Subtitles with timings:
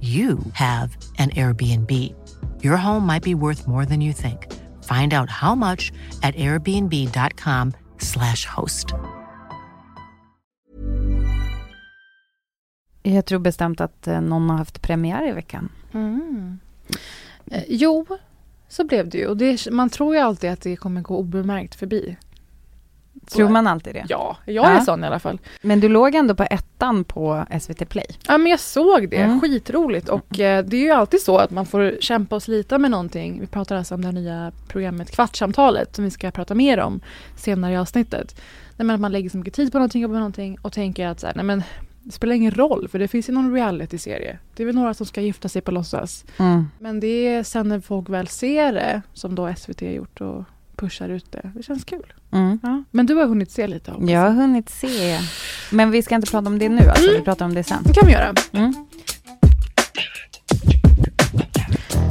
[0.00, 1.90] you have an Airbnb.
[2.62, 4.46] Your home might be worth more than you think.
[4.84, 8.94] Find out how much at airbnb.com/slash host.
[13.02, 15.68] Jag tror bestämt att eh, någon har haft premiär i veckan.
[15.92, 16.58] Mm.
[17.46, 18.06] Eh, jo,
[18.68, 19.26] så blev det ju.
[19.26, 22.16] Och det, man tror ju alltid att det kommer gå obemärkt förbi.
[23.26, 24.04] Tror man alltid det?
[24.08, 24.80] Ja, jag är Ja.
[24.80, 25.38] sån i alla fall.
[25.62, 28.06] Men du låg ändå på ettan på SVT Play.
[28.28, 29.16] Ja, men jag såg det.
[29.16, 29.40] Mm.
[29.40, 30.08] Skitroligt.
[30.08, 33.40] Och eh, det är ju alltid så att man får kämpa och slita med någonting.
[33.40, 37.00] Vi pratar alltså om det nya programmet Kvartsamtalet som vi ska prata mer om
[37.36, 38.40] senare i avsnittet.
[38.76, 41.06] Nej, men att man lägger så mycket tid på någonting och på någonting och tänker
[41.06, 41.62] att så här, nej, men,
[42.02, 44.38] det spelar ingen roll för det finns ju någon reality-serie.
[44.56, 46.24] Det är väl några som ska gifta sig på låtsas.
[46.38, 46.64] Mm.
[46.78, 50.44] Men det är sen när folk väl ser det som då SVT har gjort och
[50.78, 51.50] pushar ut det.
[51.54, 52.12] Det känns kul.
[52.32, 52.58] Mm.
[52.62, 52.82] Ja.
[52.90, 55.18] Men du har hunnit se lite hoppas Jag har hunnit se.
[55.70, 57.10] Men vi ska inte prata om det nu, alltså.
[57.10, 57.82] vi pratar om det sen.
[57.84, 58.34] Det kan vi göra.
[58.52, 58.74] Mm.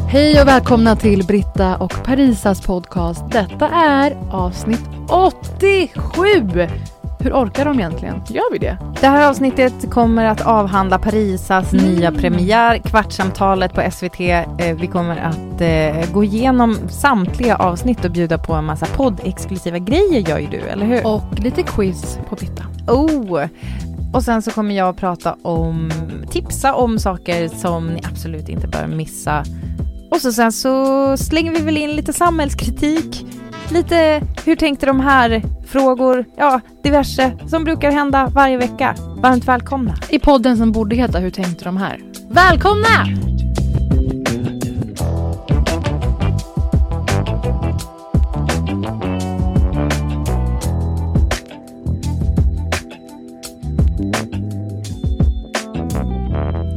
[0.10, 3.32] Hej och välkomna till Britta och Parisas podcast.
[3.32, 6.67] Detta är avsnitt 87!
[7.20, 8.22] Hur orkar de egentligen?
[8.30, 8.78] Gör vi det?
[9.02, 11.86] Det här avsnittet kommer att avhandla Parisas Mm.
[11.86, 14.20] nya premiär, Kvartsamtalet på SVT.
[14.60, 19.78] Eh, Vi kommer att eh, gå igenom samtliga avsnitt och bjuda på en massa poddexklusiva
[19.80, 21.08] grejer gör ju du, eller hur?
[21.08, 22.64] Och lite quiz på Britta.
[22.88, 23.45] Oh!
[24.14, 25.92] Och sen så kommer jag att prata om,
[26.32, 29.44] tipsa om saker som ni absolut inte bör missa.
[30.11, 33.26] Och så sen så slänger vi väl in lite samhällskritik,
[33.72, 38.95] lite hur tänkte de här frågor, ja diverse som brukar hända varje vecka.
[39.17, 39.95] Varmt välkomna!
[40.10, 42.00] I podden som borde heta Hur tänkte de här?
[42.30, 42.88] Välkomna!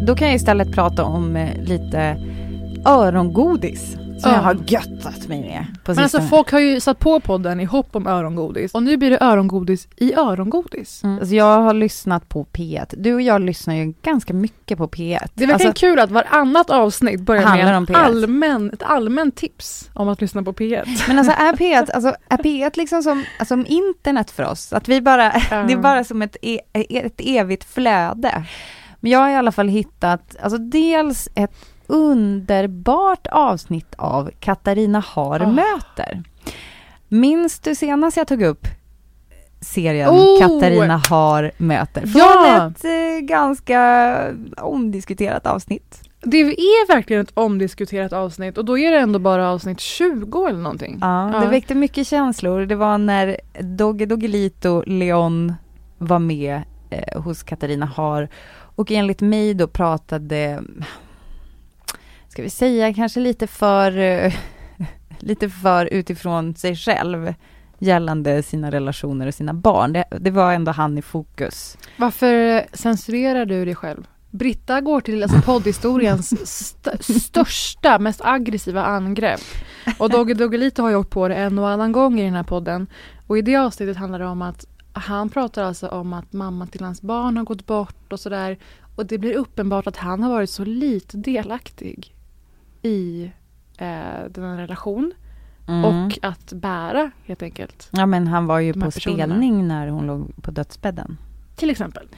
[0.07, 2.17] Då kan jag istället prata om eh, lite
[2.87, 4.37] örongodis som Ja.
[4.37, 6.29] jag har göttat mig med på Men alltså sistone.
[6.29, 8.75] folk har ju satt på podden i hopp om örongodis.
[8.75, 11.05] Och nu blir det örongodis i örongodis.
[11.05, 11.19] Mm.
[11.19, 12.95] Alltså jag har lyssnat på P1.
[12.97, 14.97] Du och jag lyssnar ju ganska mycket på P1.
[15.35, 17.95] Det är verkligen Alltså, kul att varannat avsnitt börjar med om en P1.
[17.97, 20.85] allmän, ett allmänt tips om att lyssna på P1.
[21.09, 24.73] men alltså är P1, alltså, är P1 liksom som, alltså, som internet för oss?
[24.73, 25.57] Att vi bara, Ja.
[25.67, 28.45] det är bara som ett, e, ett evigt flöde.
[29.03, 31.51] Men jag har i alla fall hittat, alltså dels ett
[31.91, 35.47] underbart avsnitt av Katarina Har Ah.
[35.49, 36.23] möter.
[37.09, 38.67] Minns du senast jag tog upp
[39.61, 40.39] serien Oh!
[40.41, 42.01] Katarina Har möter?
[42.01, 42.67] Från Ja!
[42.71, 44.15] ett eh, ganska
[44.56, 46.01] omdiskuterat avsnitt.
[46.23, 50.59] Det är verkligen ett omdiskuterat avsnitt och då är det ändå bara avsnitt 20 eller
[50.59, 50.99] någonting.
[51.01, 52.67] Ja, det väckte mycket känslor.
[52.67, 55.55] Det var när Dogge Doggelito Leon
[55.99, 58.28] var med eh, hos Katarina Har
[58.77, 60.62] och enligt mig då pratade,
[62.31, 64.35] ska vi säga kanske lite för, eh,
[65.19, 67.35] lite för utifrån sig själv
[67.79, 69.93] gällande sina relationer och sina barn.
[69.93, 71.79] Det, det var ändå han i fokus.
[71.97, 74.07] Varför censurerar du dig själv?
[74.31, 79.41] Britta går till alltså, poddhistoriens st- största, mest aggressiva angrepp.
[79.99, 82.43] Och Dogge Doggelito har ju åkt på det en och annan gång i den här
[82.43, 82.87] podden.
[83.27, 86.84] Och i det avsnittet handlar det om att han pratar alltså om att mamma till
[86.84, 88.59] hans barn har gått bort och sådär.
[88.97, 92.15] Och det blir uppenbart att han har varit så lite delaktig
[92.82, 93.30] i
[93.78, 95.12] eh, den här relation.
[95.68, 95.84] Mm.
[95.84, 97.88] Och att bära helt enkelt.
[97.92, 99.24] Ja men han var ju på personerna.
[99.34, 101.16] spelning när hon låg på dödsbädden.
[101.56, 102.09] Till exempel.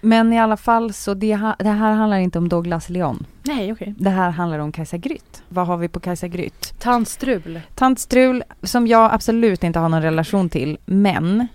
[0.00, 3.26] Men i alla fall så det, ha- det här handlar inte om Douglas Leon.
[3.42, 3.94] Nej, okej.
[3.98, 5.42] Det här handlar om Kajsa Grytt.
[5.48, 6.74] Vad har vi på Kajsa Grytt?
[6.78, 7.60] Tandstrul.
[7.74, 11.46] Tant Strul, som jag absolut inte har någon relation till, men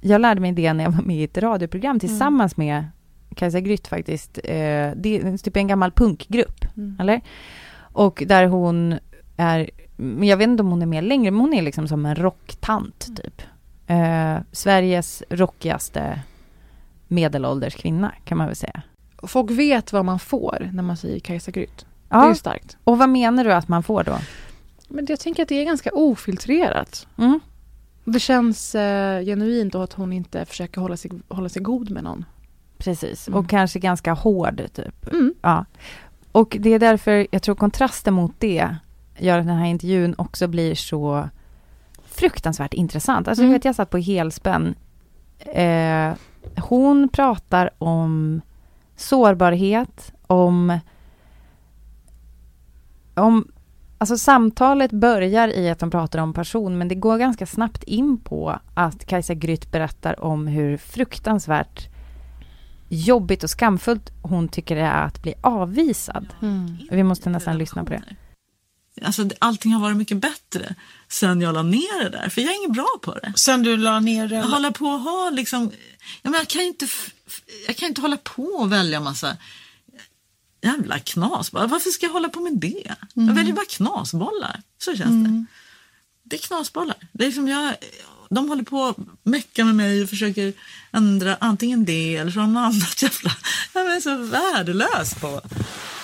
[0.00, 2.84] jag lärde mig det när jag var med i ett radioprogram tillsammans med
[3.36, 4.38] Kajsa Grytt faktiskt.
[4.44, 4.52] Eh,
[4.96, 6.96] det är typ en gammal punkgrupp, Mm.
[7.00, 7.20] eller?
[7.92, 8.98] Och där hon
[9.36, 9.70] är,
[10.22, 13.16] jag vet inte om hon är med längre, men hon är liksom som en rocktant
[13.16, 13.42] typ.
[13.86, 16.20] Eh, Sveriges rockigaste
[17.08, 18.82] medelålders kvinna kan man väl säga.
[19.22, 21.86] Folk vet vad man får när man säger Kajsa Grytt.
[22.08, 22.76] Det är Ja, starkt.
[22.84, 24.18] och vad menar du att man får då?
[24.88, 27.06] Men jag tänker att det är ganska ofiltrerat.
[27.18, 27.40] Mm.
[28.04, 32.04] Det känns eh, genuint och att hon inte försöker hålla sig, hålla sig god med
[32.04, 32.24] någon.
[32.78, 33.40] Precis, Mm.
[33.40, 35.12] och kanske ganska hård typ.
[35.12, 35.34] Mm.
[35.42, 35.64] Ja.
[36.32, 38.76] Och det är därför jag tror kontrasten mot det
[39.18, 41.28] gör att den här intervjun också blir så
[42.04, 43.28] fruktansvärt intressant.
[43.28, 43.52] Alltså Mm.
[43.52, 44.74] vet, jag satt på helspänn.
[45.38, 46.12] Eh,
[46.56, 48.40] hon pratar om
[48.96, 50.78] sårbarhet, om...
[53.14, 53.48] om
[53.98, 58.18] Alltså samtalet börjar i att de pratar om person, men det går ganska snabbt in
[58.18, 61.88] på att Kajsa Grytt berättar om hur fruktansvärt
[62.94, 66.26] jobbigt och skamfullt hon tycker det är att bli avvisad.
[66.90, 68.16] Vi måste nästan lyssna på det.
[69.02, 70.74] Alltså, allting har varit mycket bättre
[71.08, 73.32] sen jag la ner det där, för jag är ingen bra på det.
[73.36, 74.34] Sen du la ner det?
[74.34, 75.70] Jag håller på att ha liksom,
[76.22, 76.86] ja, men jag kan ju inte,
[77.66, 79.36] jag kan inte hålla på och välja massa
[80.62, 81.68] jävla knasbollar.
[81.68, 82.94] Varför ska jag hålla på med det?
[83.14, 85.44] Jag väljer bara knasbollar, så känns det.
[86.22, 86.96] Det är knasbollar.
[87.12, 87.74] Det är som jag,
[88.34, 90.52] de håller på att mecka med mig och försöker
[90.92, 93.36] ändra antingen det eller så har de något annat jävla...
[93.74, 95.40] Jag är så värdelös på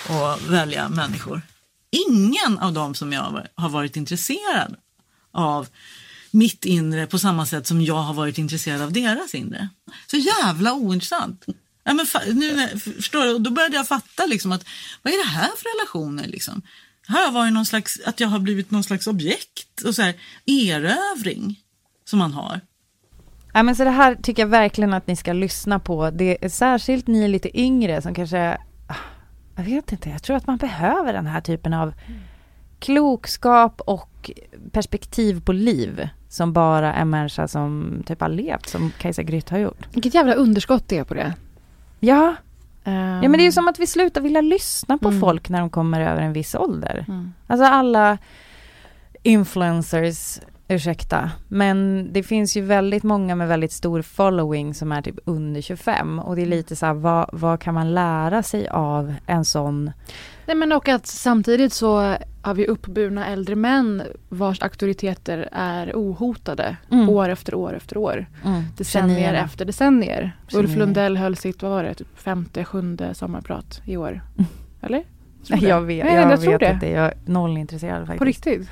[0.09, 1.41] att välja människor.
[1.91, 4.75] Ingen av dem som jag har varit intresserad
[5.31, 5.67] av
[6.31, 9.69] mitt inre på samma sätt som jag har varit intresserad av deras inre.
[10.07, 11.45] Så jävla ointressant.
[11.83, 13.33] Ja, men nu, förstår du?
[13.33, 14.65] Och Då började jag fatta liksom att
[15.01, 16.27] vad är det här för relationer?
[16.27, 16.61] Liksom?
[17.07, 20.13] Här har varit någon slags, att jag har blivit någon slags objekt och så här,
[20.45, 21.59] erövring
[22.09, 22.59] som man har.
[23.53, 26.09] Ja, men så det här tycker jag verkligen att ni ska lyssna på.
[26.09, 28.57] Det är särskilt ni lite yngre som kanske,
[28.87, 28.95] ah,
[29.55, 31.93] jag vet inte, jag tror att man behöver den här typen av
[32.79, 34.31] klokskap och
[34.71, 39.57] perspektiv på liv som bara en människa som typ har levt, som Kajsa Grytt har
[39.57, 39.87] gjort.
[39.93, 41.33] Vilket jävla underskott det är på det.
[41.99, 42.35] Ja,
[42.83, 45.21] Um, ja men det är ju som att vi slutar vilja lyssna på Mm.
[45.21, 47.05] folk när de kommer över en viss ålder.
[47.07, 47.33] Mm.
[47.47, 48.17] Alltså alla
[49.23, 50.39] influencers,
[50.69, 55.61] ursäkta, men det finns ju väldigt många med väldigt stor following som är typ under
[55.61, 59.45] 25 och det är lite så här, vad, vad kan man lära sig av en
[59.45, 59.91] sån?
[60.45, 66.77] Nej men och att samtidigt så har vi uppburna äldre män vars auktoriteter är ohotade
[66.91, 67.09] Mm.
[67.09, 68.25] år efter år efter år.
[68.77, 69.37] Decennier Genierna.
[69.45, 70.37] efter decennier.
[70.53, 70.77] Ulf Genier.
[70.77, 74.21] Lundell höll sitt, vad var det, typ femte, sjunde sommarprat i år.
[74.81, 75.03] Eller?
[75.47, 75.67] Nej, det.
[75.67, 76.71] jag vet, Nej, jag jag tror vet det.
[76.71, 78.19] inte, jag är noll intresserad faktiskt.
[78.19, 78.69] På riktigt.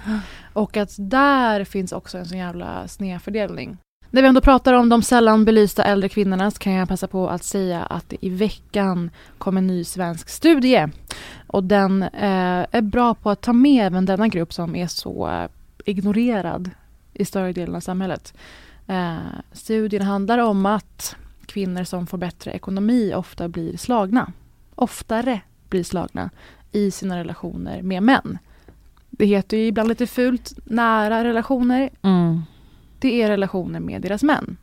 [0.54, 3.78] Och att där finns också en sån jävla snedfördelning.
[4.10, 7.30] När vi ändå pratar om de sällan belysta äldre kvinnorna så kan jag passa på
[7.30, 10.88] att säga att det i veckan kom en ny svensk studie.
[11.48, 15.30] Och den eh, är bra på att ta med även denna grupp som är så
[15.30, 15.50] eh,
[15.86, 16.70] ignorerad
[17.14, 18.34] i större delen av samhället.
[18.88, 19.16] Eh,
[19.52, 21.16] studien handlar om att
[21.46, 24.32] kvinnor som får bättre ekonomi ofta blir slagna.
[24.76, 26.30] Oftare blir slagna
[26.78, 28.38] i sina relationer med män.
[29.10, 31.90] Det heter ju ibland lite fult nära relationer.
[32.02, 32.42] Mm.
[33.00, 34.58] Det är relationer med deras män.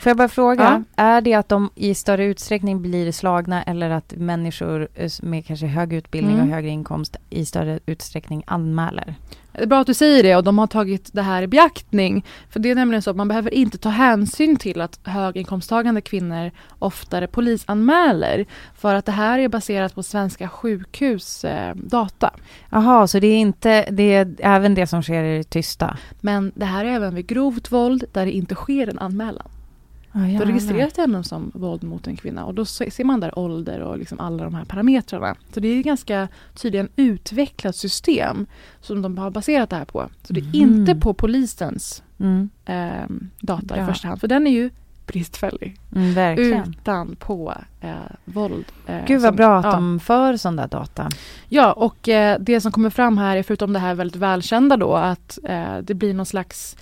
[0.00, 4.12] Får jag bara fråga, är det att de i större utsträckning blir slagna eller att
[4.16, 6.48] människor eh, med kanske hög utbildning Mm.
[6.48, 9.14] och högre inkomst i större utsträckning anmäler?
[9.52, 12.24] Det är bra att du säger det och de har tagit det här i beaktning.
[12.50, 16.50] För det är nämligen så att man behöver inte ta hänsyn till att höginkomsttagande kvinnor
[16.78, 18.46] oftare polisanmäler.
[18.74, 22.30] För att det här är baserat på svenska sjukhus eh, data.
[22.70, 25.96] Jaha, så det är inte, det är även det som sker i det tysta?
[26.20, 29.48] Men det här är även vid grovt våld där det inte sker en anmälan.
[30.12, 33.38] Då registreras det ändå som våld mot en kvinna och då se- ser man där
[33.38, 35.34] ålder och liksom alla de här parametrarna.
[35.54, 38.46] Så det är ganska tydligen utvecklat system
[38.80, 40.08] som de har baserat det här på.
[40.22, 40.54] Så det är Mhm.
[40.54, 43.06] inte på polisens Mm, eh,
[43.40, 43.82] data Bra.
[43.82, 44.70] i första hand, för den är ju
[45.06, 45.76] bristfällig.
[45.96, 46.68] mm, verkligen.
[46.80, 47.90] Utan på eh,
[48.24, 48.64] våld.
[48.86, 49.72] Eh, Gud vad som- bra att ja.
[49.72, 51.08] de för sån där data.
[51.48, 54.94] Ja, och eh, det som kommer fram här är förutom det här väldigt välkända då
[54.94, 56.76] att eh, det blir någon slags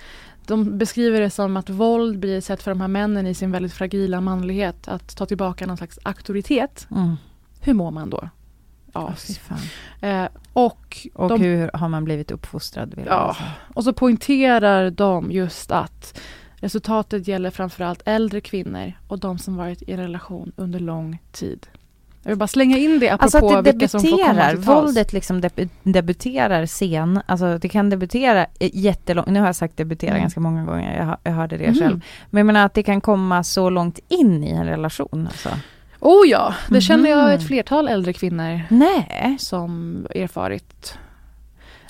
[0.49, 3.51] de beskriver det som att våld blir ett sätt för de här männen i sin
[3.51, 6.87] väldigt fragila manlighet att ta tillbaka någon slags auktoritet.
[6.91, 7.15] Mm.
[7.61, 8.29] Hur mår man då?
[8.93, 9.13] Ja.
[10.01, 12.93] Eh, och, Och de, hur har man blivit uppfostrad?
[12.93, 13.35] Vill Ja.
[13.37, 13.51] säga.
[13.73, 16.19] och så poängterar de just att
[16.55, 21.67] resultatet gäller framförallt äldre kvinnor och de som varit i relation under lång tid.
[22.29, 24.63] Jag vill bara slänga in det apropå Alltså att det vilka som får komma till
[24.63, 24.67] tals.
[24.67, 30.09] våldet liksom debu- debuterar sen, alltså det kan debutera jättelångt, nu har jag sagt debutera
[30.11, 30.21] Mm.
[30.21, 31.75] ganska många gånger, jag, jag hörde det Mhm.
[31.79, 32.01] själv.
[32.29, 35.27] Men jag menar att det kan komma så långt in i en relation.
[35.31, 35.49] Alltså.
[35.99, 37.29] Oh ja, det känner jag Mhm.
[37.29, 39.35] ett flertal äldre kvinnor Nej.
[39.39, 40.97] som erfarit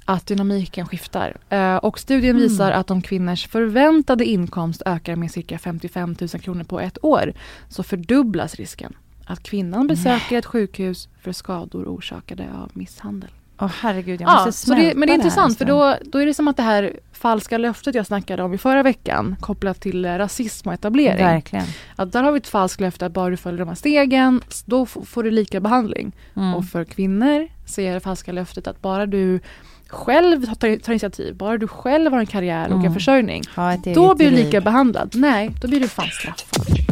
[0.06, 1.38] att dynamiken skiftar.
[1.50, 2.42] Eh, och studien Mm.
[2.50, 7.34] visar att om kvinnors förväntade inkomst ökar med cirka 55 000 kronor på ett år
[7.70, 8.94] så fördubblas risken
[9.30, 13.30] att kvinnan besöker ett sjukhus för skador orsakade av misshandel.
[13.62, 16.26] Åh herregud, jag Ja, måste så det, men det är intressant för då, då är
[16.26, 20.06] det som att det här falska löftet jag snackade om i förra veckan kopplat till
[20.06, 21.26] eh, rasism och etablering.
[21.26, 21.66] Verkligen.
[21.96, 24.86] Att där har vi ett falskt löfte att bara du följer de här stegen, då
[24.86, 26.12] får du lika behandling.
[26.36, 26.54] Mm.
[26.56, 29.40] Och för kvinnor så är det falska löftet att bara du
[29.88, 32.94] själv tar, tar initiativ, bara du själv har en karriär och en Mm.
[32.94, 33.42] försörjning,
[33.86, 35.12] ett då blir du lika behandlad.
[35.16, 36.89] Nej, då blir du fan straffad.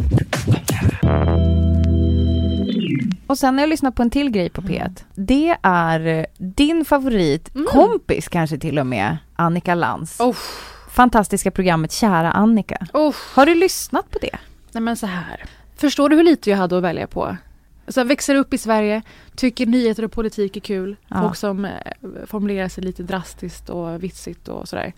[3.28, 5.04] Och sen har jag lyssnat på en till grej på P1.
[5.14, 7.66] Det är eh, din favorit, Mm.
[7.66, 10.20] kompis kanske till och med, Annika Lantz.
[10.20, 10.36] Oh.
[10.90, 12.86] Fantastiska programmet Kära Annika.
[12.92, 13.14] Oh.
[13.34, 14.36] Har du lyssnat på det?
[14.72, 15.44] Nej men så här.
[15.76, 17.36] Förstår du hur lite jag hade att välja på?
[17.88, 19.02] Så jag växer upp i Sverige,
[19.36, 20.96] tycker nyheter och politik är kul.
[21.08, 21.20] Ja.
[21.22, 21.70] Folk som eh,
[22.26, 24.92] formulerar sig lite drastiskt och vitsigt och sådär.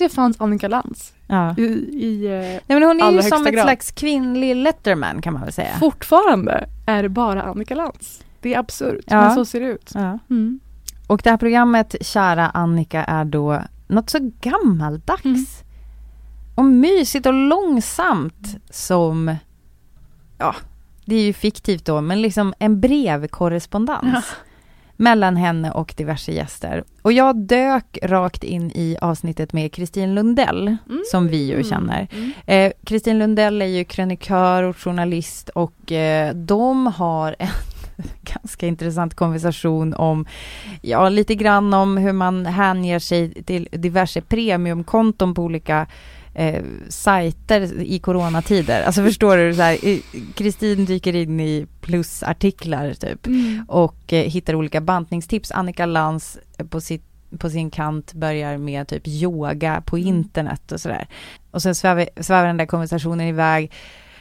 [0.00, 1.54] Det fanns Annika Lantz Ja.
[1.58, 3.64] i, i eh, Nej, men hon är ju som ett grad.
[3.64, 5.76] slags kvinnlig Letterman kan man väl säga.
[5.78, 8.24] Fortfarande är det bara Annika Lantz.
[8.40, 9.20] Det är absurt, Ja.
[9.20, 9.90] men så ser det ut.
[9.94, 10.18] Ja.
[10.30, 10.60] Mm.
[11.06, 15.24] Och det här programmet Kära Annika är då något så gammaldags.
[15.24, 15.44] Mm.
[16.54, 19.36] Och mysigt och långsamt som,
[20.38, 20.54] ja,
[21.04, 24.00] det är ju fiktivt då, men liksom en brevkorrespondens.
[24.14, 24.22] Ja.
[25.00, 26.84] Mellan henne och diverse gäster.
[27.02, 31.02] Och jag dök rakt in i avsnittet med Kristin Lundell, Mm.
[31.10, 32.08] som vi ju känner.
[32.12, 32.32] Mm.
[32.46, 37.48] Eh, Kristin Lundell är ju krönikör och journalist och eh, de har en
[38.22, 40.26] ganska intressant konversation om,
[40.82, 45.86] ja lite grann om hur man hänger sig till diverse premiumkonton på olika
[46.34, 48.82] eh, sajter i coronatider.
[48.82, 49.78] Alltså förstår du, så här,
[50.34, 53.64] Kristin dyker in i plusartiklar typ Mm.
[53.68, 55.50] och eh, hittar olika bantningstips.
[55.52, 57.04] Annika Lantz eh, på, sitt,
[57.38, 60.08] på sin kant börjar med typ yoga på Mm.
[60.08, 61.08] internet och sådär.
[61.50, 63.72] Och sen svävar, svävar den där konversationen iväg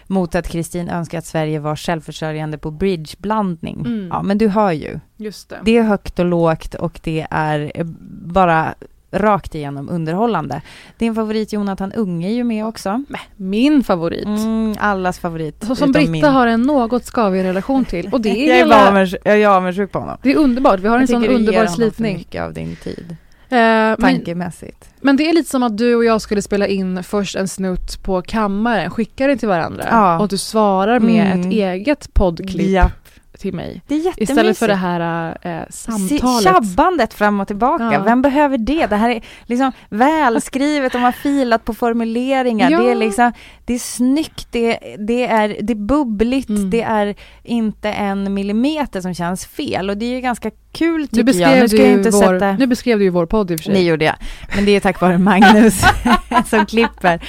[0.07, 3.79] mot att Kristin önskar att Sverige var självförsörjande på bridgeblandning.
[3.85, 4.07] Mm.
[4.11, 4.99] Ja, men du hör ju.
[5.17, 5.59] Just det.
[5.63, 7.85] Det är högt och lågt och det är eh,
[8.25, 8.75] bara
[9.11, 10.61] rakt igenom underhållande.
[10.97, 13.03] Din favorit Jonathan Unge är ju med också.
[13.35, 14.25] Min favorit.
[14.25, 15.63] Mm, allas favorit.
[15.63, 16.23] Så som Britta min.
[16.23, 18.09] har en något skavig relation till.
[18.11, 20.17] Och det är, jag, är hela, avunds- jag är avundsjuk på honom.
[20.21, 20.79] det är underbart.
[20.79, 22.17] Vi har en Jag sån du ger underbar slitning.
[22.17, 23.15] mycket av din tid.
[23.51, 24.89] Eh, men, Tankemässigt.
[25.01, 28.03] men det är lite som att du och jag skulle spela in först en snutt
[28.03, 30.19] på kammaren, skicka den till varandra Ja.
[30.19, 31.39] och du svarar med Mm.
[31.39, 32.91] ett eget poddklipp Ja,
[33.39, 33.81] till mig.
[33.87, 34.29] det är jättemysigt.
[34.31, 36.43] Istället för det här eh, samtalet.
[36.43, 37.89] Tjabbandet fram och tillbaka.
[37.93, 38.03] Ja.
[38.03, 38.87] Vem behöver det?
[38.87, 42.69] Det här är liksom välskrivet, de har filat på formuleringar.
[42.71, 42.79] Ja.
[42.81, 43.31] Det är liksom,
[43.65, 46.69] det är snyggt, det, det, är, det är bubbligt, Mm.
[46.69, 49.89] det är inte en millimeter som känns fel.
[49.89, 51.25] Och det är ju ganska kul nu tycker jag.
[51.25, 52.51] beskrev, Nu ska du jag inte vår, sätta...
[52.51, 53.85] nu beskrev du ju vår podd i och för Det sig.
[53.85, 54.15] gjorde jag.
[54.55, 55.81] Men det är tack vare Magnus
[56.49, 57.21] som klipper.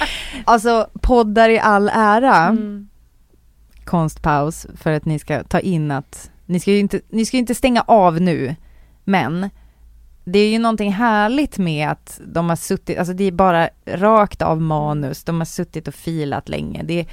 [0.44, 2.36] Alltså poddar i all ära.
[2.46, 2.86] Mm.
[3.84, 7.54] Konstpaus för att ni ska ta in att ni ska ju inte, ni ska inte
[7.54, 8.54] stänga av nu,
[9.04, 9.50] men
[10.24, 14.42] det är ju någonting härligt med att de har suttit, alltså det är bara rakt
[14.42, 16.82] av manus, de har suttit och filat länge.
[16.82, 17.06] Det,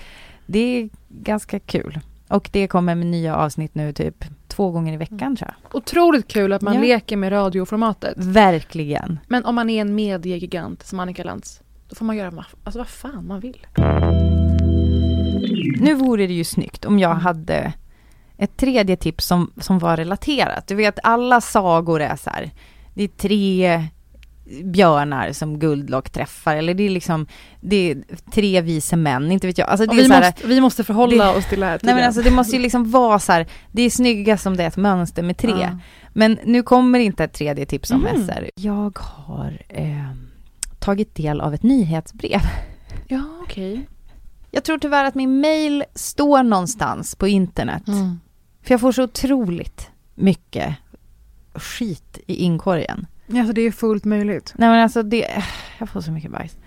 [0.45, 1.99] det är ganska kul.
[2.27, 5.75] Och det kommer med nya avsnitt nu typ två gånger i veckan tror jag.
[5.75, 6.81] Otroligt kul att man Ja.
[6.81, 8.13] leker med radioformatet.
[8.17, 9.19] Verkligen.
[9.27, 12.87] Men om man är en mediegigant som Annika Lantz, då får man göra alltså vad
[12.87, 13.67] fan man vill.
[15.81, 17.73] Nu vore det ju snyggt om jag hade
[18.37, 20.67] ett tredje tips som, som var relaterat.
[20.67, 22.51] Du vet, alla sagor är så här,
[22.93, 23.83] det är tre
[24.63, 27.27] björnar som Guldlock träffar, eller det är liksom,
[27.61, 28.03] det är
[28.33, 29.69] tre vise män, inte vet jag.
[29.69, 32.21] Alltså vi, här, måste, vi måste förhålla det- oss till det här Nej men alltså
[32.21, 35.23] det måste ju liksom vara så här, det är snyggast om det är ett mönster
[35.23, 35.51] med tre.
[35.61, 35.77] Ja.
[36.13, 38.25] Men nu kommer inte ett tredje tips om Mhm.
[38.27, 38.49] SR.
[38.55, 40.11] Jag har eh,
[40.79, 42.41] tagit del av ett nyhetsbrev.
[43.07, 43.87] Ja, okej.
[44.51, 47.87] Jag tror tyvärr att min mail står någonstans på internet.
[47.87, 48.19] Mm.
[48.61, 50.75] För jag får så otroligt mycket
[51.53, 53.07] skit i inkorgen.
[53.33, 54.53] Alltså det är fullt möjligt.
[54.57, 55.43] Nej men alltså det,
[55.79, 56.57] jag får så mycket bajs.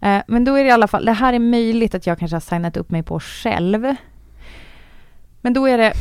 [0.00, 2.34] Eh, men då är det i alla fall, det här är möjligt att jag kanske
[2.34, 3.94] har signat upp mig på själv.
[5.40, 5.92] Men då är det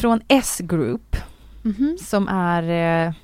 [0.00, 1.16] från S-Group
[1.64, 1.96] Mhm.
[2.00, 2.62] som är
[3.08, 3.14] eh,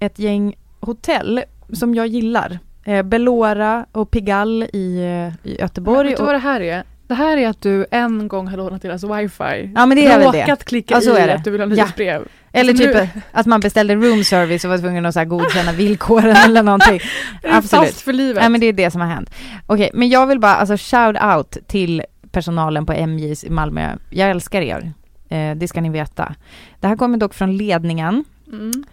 [0.00, 2.58] ett gäng hotell som jag gillar.
[2.84, 4.96] Eh, Belora och Pigalle i,
[5.44, 6.08] eh, i Göteborg.
[6.08, 6.82] Vet du vad det här är?
[7.06, 9.72] Det här är att du en gång har lånat deras wifi.
[9.74, 10.42] ja men det är väl det.
[10.42, 11.34] Råkat klicka Ja, så i är det.
[11.34, 11.74] att du vill ha Ja.
[11.74, 12.28] nyhetsbrev.
[12.52, 15.26] Eller Alltså, typ nu- att man beställde room service och var tvungen att så här
[15.26, 17.00] godkänna villkoren eller någonting.
[17.42, 17.86] Absolut.
[17.88, 18.40] fast för livet?
[18.42, 19.30] Nej men det är det som har hänt.
[19.66, 23.96] Okej, men jag vill bara alltså shout out till personalen på MJs i Malmö.
[24.10, 24.92] Jag älskar er.
[25.28, 26.34] Eh, det ska ni veta.
[26.80, 28.24] Det här kommer dock från ledningen.
[28.52, 28.84] Mm.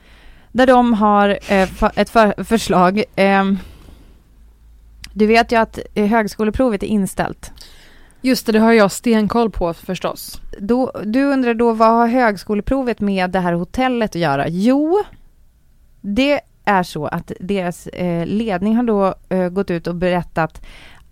[0.51, 3.03] Där de har eh, ett för- förslag.
[3.15, 3.57] Ehm,
[5.13, 7.51] du vet ju att eh, högskoleprovet är inställt.
[8.21, 10.41] Just det, det har jag stenkoll på förstås.
[10.59, 14.45] Då, du undrar då vad har högskoleprovet med det här hotellet att göra?
[14.47, 15.03] Jo,
[16.01, 20.61] det är så att deras eh, ledning har då eh, gått ut och berättat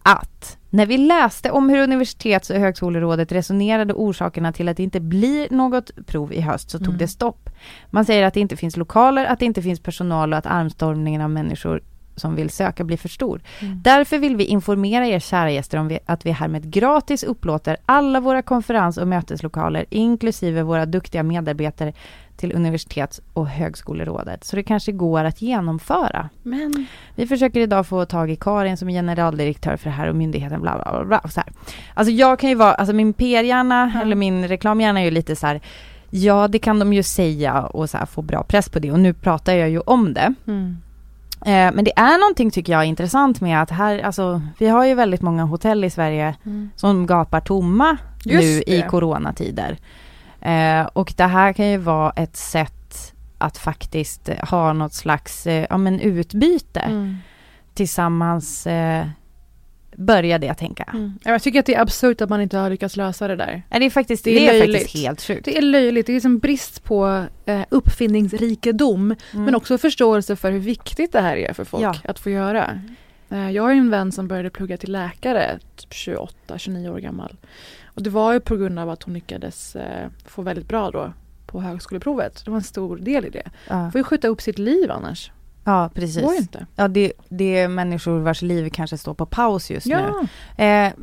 [0.04, 5.00] att när vi läste om hur universitets och högskolerådet resonerade orsakerna till att det inte
[5.00, 6.98] blir något prov i höst så tog Mm.
[6.98, 7.50] det stopp.
[7.90, 11.22] Man säger att det inte finns lokaler, att det inte finns personal och att armstormningen
[11.22, 11.82] av människor
[12.18, 13.42] som vill söka blir för stor.
[13.60, 13.82] Mm.
[13.84, 18.20] Därför vill vi informera er kära gäster om vi, att vi härmed gratis upplåter alla
[18.20, 21.94] våra konferens och möteslokaler inklusive våra duktiga medarbetare
[22.38, 24.44] till universitets och högskolerådet.
[24.44, 26.30] Så det kanske går att genomföra.
[26.44, 30.16] Men Vi försöker idag få tag i Karin som är generaldirektör för det här och
[30.16, 31.06] myndigheten bla bla bla.
[31.22, 31.50] bla så här.
[31.94, 34.02] Alltså jag kan ju vara, alltså min PR-hjärna Ja.
[34.02, 35.62] eller min reklamhjärna är ju lite så här
[36.10, 39.14] Ja det kan de ju säga och så få bra press på det och nu
[39.14, 40.34] pratar jag ju om det.
[40.48, 40.78] mm.
[41.48, 44.94] Eh, men det är någonting tycker jag intressant med att här, alltså vi har ju
[44.94, 46.70] väldigt många hotell i Sverige Mm.
[46.76, 48.88] som gapar tomma Just nu i det.
[48.88, 49.78] coronatider.
[50.42, 55.66] Eh, och det här kan ju vara ett sätt att faktiskt ha något slags eh,
[55.70, 57.18] ja, men utbyte Mm.
[57.74, 58.68] tillsammans.
[60.00, 60.84] Började jag tänka.
[60.94, 61.14] Mm.
[61.24, 63.64] Ja, Jag tycker att det är absurt att man inte har lyckats lösa det där.
[63.70, 64.76] Nej, det är faktiskt, Det det är är, löjligt.
[64.78, 65.46] faktiskt helt sjukt.
[65.46, 69.46] Det är löjligt, det är liksom brist på eh, uppfinningsrikedom Mm.
[69.46, 71.96] men också förståelse för hur viktigt det här är för folk Ja.
[72.04, 72.82] att få göra.
[73.30, 77.36] Eh, jag har ju en vän som började plugga till läkare, typ 28-29 år gammal.
[77.86, 81.14] Och det var ju på grund av att hon lyckades eh, få väldigt bra då
[81.46, 82.42] på högskoleprovet.
[82.46, 83.50] Det var en stor del i det.
[83.68, 83.92] ja.
[83.92, 85.32] får ju skjuta upp sitt liv annars.
[85.68, 86.24] Ja, precis.
[86.24, 86.66] går inte.
[86.76, 90.12] Ja, det, det är människor vars liv kanske står på paus just nu.
[90.58, 90.66] Ja.
[90.66, 90.94] Eh,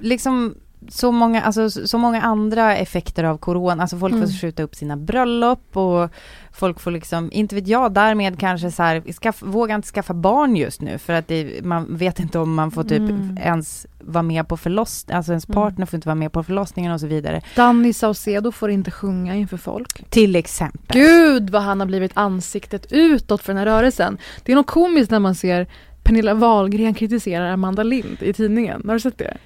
[0.00, 0.54] liksom
[0.88, 4.26] så många, alltså, så många andra effekter av corona, alltså folk Mm.
[4.28, 6.10] får skjuta upp sina bröllop och
[6.52, 10.56] folk får liksom, inte vet jag, därmed kanske så här, skaff, våga inte skaffa barn
[10.56, 13.38] just nu för att det, man vet inte om man får typ Mm.
[13.42, 15.54] ens vara med på förlossningen, alltså ens Mm.
[15.54, 17.42] partner får inte vara med på förlossningen och så vidare.
[17.56, 20.10] Danny Saucedo får inte sjunga inför folk.
[20.10, 21.00] Till exempel.
[21.00, 24.18] Gud vad han har blivit ansiktet utåt för den här rörelsen.
[24.44, 25.66] Det är något komiskt när man ser
[26.02, 28.82] Pernilla Wahlgren kritiserar Amanda Lind i tidningen.
[28.86, 29.36] Har du sett det?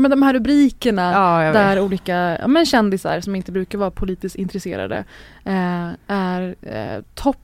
[0.00, 4.36] Men de här rubrikerna Ja, där olika ja, men kändisar som inte brukar vara politiskt
[4.36, 5.04] intresserade
[5.44, 7.38] eh, är eh, topp,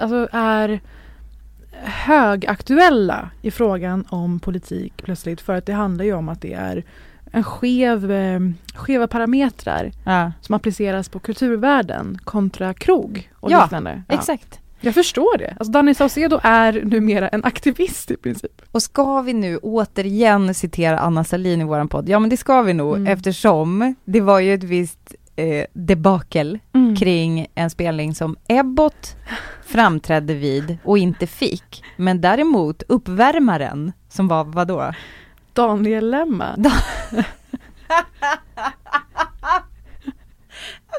[0.00, 0.80] alltså är
[1.82, 6.84] högaktuella i frågan om politik plötsligt för att det handlar ju om att det är
[7.32, 8.40] en skev, eh,
[8.74, 14.02] skeva parametrar Ja, som appliceras på kulturvärlden kontra krog och Ja, liknande.
[14.08, 14.14] Ja.
[14.14, 14.60] exakt.
[14.80, 15.56] Jag förstår det.
[15.58, 18.62] Alltså Danny Saucedo är numera en aktivist i princip.
[18.72, 22.08] Och ska vi nu återigen citera Anna Salin i våran podd?
[22.08, 23.06] Ja men det ska vi nog Mm.
[23.12, 26.58] eftersom det var ju ett visst eh, debakel
[26.98, 29.16] kring en spelning som Ebbot
[29.66, 31.84] framträdde vid och inte fick.
[31.96, 34.92] Men däremot uppvärmaren som var vadå?
[35.52, 36.56] Daniel Lemma.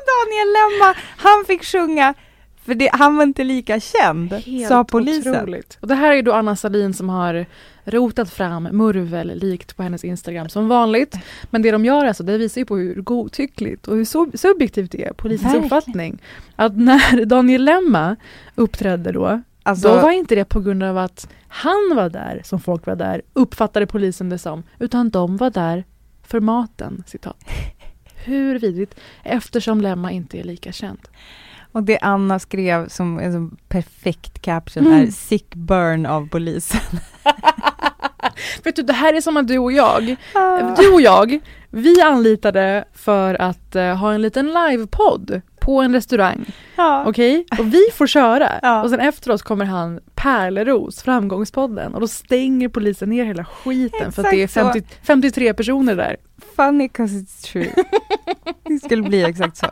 [0.08, 2.14] Daniel Lemma, han fick sjunga
[2.68, 5.36] för det, han var inte lika känd, Helt sa polisen.
[5.36, 5.78] otroligt.
[5.82, 7.46] Och det här är då Anna Salin som har
[7.86, 11.16] rotat fram murvel likt på hennes Instagram som vanligt.
[11.50, 14.92] Men det de gör alltså, det visar ju på hur godtyckligt och hur sub- subjektivt
[14.92, 15.64] det är, polisens Verkligen.
[15.66, 16.22] uppfattning.
[16.56, 18.16] Att när Daniel Lemma
[18.56, 22.60] uppträdde då, Alltså, då var inte det på grund av att han var där som
[22.60, 25.84] folk var där, uppfattade polisen det som, utan de var där
[26.24, 27.38] för maten, citat.
[28.26, 31.00] Hur vidrigt, eftersom Lemma inte är lika känd.
[31.78, 35.02] Och det Anna skrev som en sån perfekt caption Mm.
[35.02, 36.82] är sick burn av polisen.
[38.64, 40.16] Vet du, det här är som att du och jag,
[40.78, 46.46] du och jag, vi anlitade för att eh, ha en liten livepodd på en restaurang.
[46.76, 47.04] Ja.
[47.08, 47.46] Okej?
[47.60, 48.52] Och vi får köra.
[48.62, 48.84] Ja.
[48.84, 51.94] Och sen efteråt kommer han Pärleros, Framgångspodden.
[51.94, 54.74] Och då stänger polisen ner hela skiten för att det är Exakt så.
[54.74, 56.18] 50, 53 personer där.
[56.56, 57.70] Funny cause it's true.
[58.64, 59.68] det skulle bli exakt så.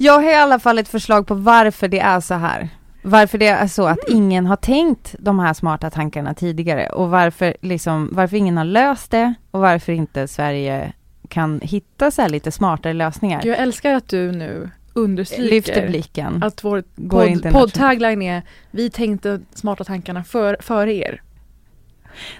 [0.00, 2.68] Jag har i alla fall ett förslag på varför det är så här.
[3.02, 7.56] Varför det är så att ingen har tänkt de här smarta tankarna tidigare och varför,
[7.60, 10.92] liksom, varför ingen har löst det och varför inte Sverige
[11.28, 13.42] kan hitta så lite smartare lösningar.
[13.44, 16.42] Jag älskar att du nu understryker Lyfter blicken.
[16.42, 21.22] att vår podd, podd-tagline är Vi tänkte smarta tankarna för, före er.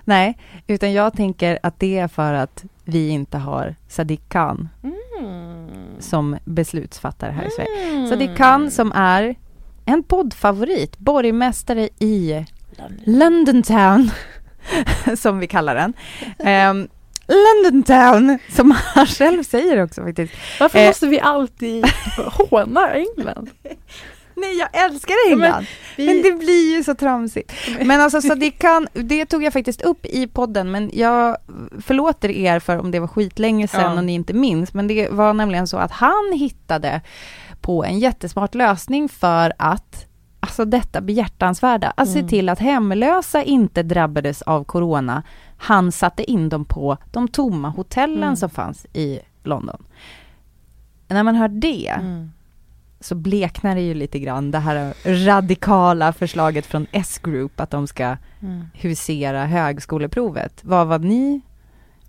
[0.04, 4.68] Nej, utan jag tänker att det är för att vi inte har Sadiq Khan
[5.98, 7.90] som beslutsfattare här i Sverige.
[7.92, 8.08] Mm.
[8.08, 9.34] Sadiq Khan som är
[9.84, 12.44] en poddfavorit, borgmästare i
[13.04, 14.10] London Town,
[15.16, 15.92] som vi kallar den.
[16.38, 16.88] Ehm,
[17.28, 20.32] London Town, som han själv säger också faktiskt.
[20.60, 20.86] Varför Eh.
[20.86, 21.84] måste vi alltid
[22.16, 23.50] håna England?
[24.40, 25.66] Nej, jag älskar England.
[25.96, 27.52] vi- Men det blir ju så tramsigt.
[27.84, 31.36] Men alltså, så det, kan, det tog jag faktiskt upp i podden, men jag
[31.80, 33.94] förlåter er för om det var skitlänge sedan Ja.
[33.98, 37.00] och ni inte minns, men det var nämligen så att han hittade
[37.60, 40.04] på en jättesmart lösning för att
[40.40, 42.28] Alltså detta behjärtansvärda, att se Mm.
[42.28, 45.22] till att hemlösa inte drabbades av corona.
[45.58, 48.36] Han satte in dem på de tomma hotellen Mm.
[48.36, 49.84] som fanns i London.
[51.08, 52.30] När man hör det, Mm.
[53.00, 58.16] Så bleknar det ju lite grann det här radikala förslaget från S-Group att de ska
[58.42, 58.64] Mm.
[58.74, 60.52] husera högskoleprovet.
[60.62, 61.40] Vad var ni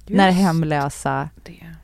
[0.08, 1.75] när Just hemlösa det.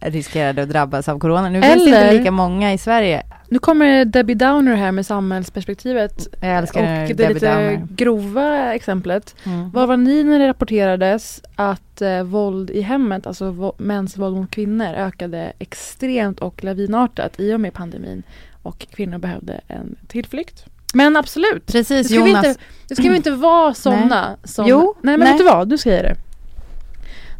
[0.00, 1.48] Riskerade att drabbas av corona?
[1.48, 3.22] Nu finns det Eller- inte lika många i Sverige.
[3.48, 6.28] Nu kommer Debbie Downer här med samhällsperspektivet.
[6.40, 7.86] Jag älskar och Debbie det lite Downer.
[7.90, 9.34] grova exemplet.
[9.44, 9.70] Mm.
[9.70, 14.36] Vad var ni när det rapporterades att eh, våld i hemmet, alltså vo- mäns våld
[14.36, 18.22] mot kvinnor ökade extremt och lavinartat i och med pandemin
[18.62, 20.64] och kvinnor behövde en tillflykt.
[20.94, 22.46] Men absolut, Precis, det ska, vi Jonas.
[22.46, 24.66] inte, det ska vi inte vara sådana som...
[24.66, 25.32] Jo, nej men nej.
[25.32, 26.14] vet du vad, du säger det.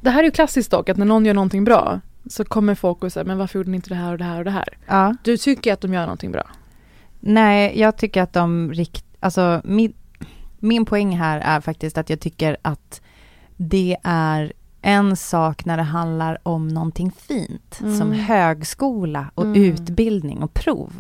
[0.00, 3.04] Det här är ju klassiskt dock, att när någon gör någonting bra så kommer folk
[3.04, 4.68] och säger men varför gjorde ni inte det här och det här och det här?
[4.86, 5.14] Ja.
[5.22, 6.46] Du tycker att de gör någonting bra.
[7.20, 9.04] Nej, jag tycker att de rikt...
[9.20, 9.92] Alltså, min,
[10.58, 13.00] min poäng här är faktiskt att jag tycker att
[13.56, 17.98] det är en sak när det handlar om någonting fint, Mm.
[17.98, 19.62] som högskola och Mm.
[19.62, 20.92] utbildning och prov.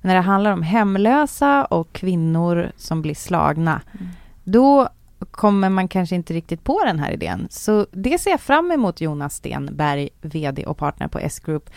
[0.00, 4.08] Men när det handlar om hemlösa och kvinnor som blir slagna, Mm.
[4.44, 4.88] då
[5.30, 7.46] kommer man kanske inte riktigt på den här idén.
[7.50, 11.70] Så det ser jag fram emot Jonas Stenberg, VD och partner på S-Group,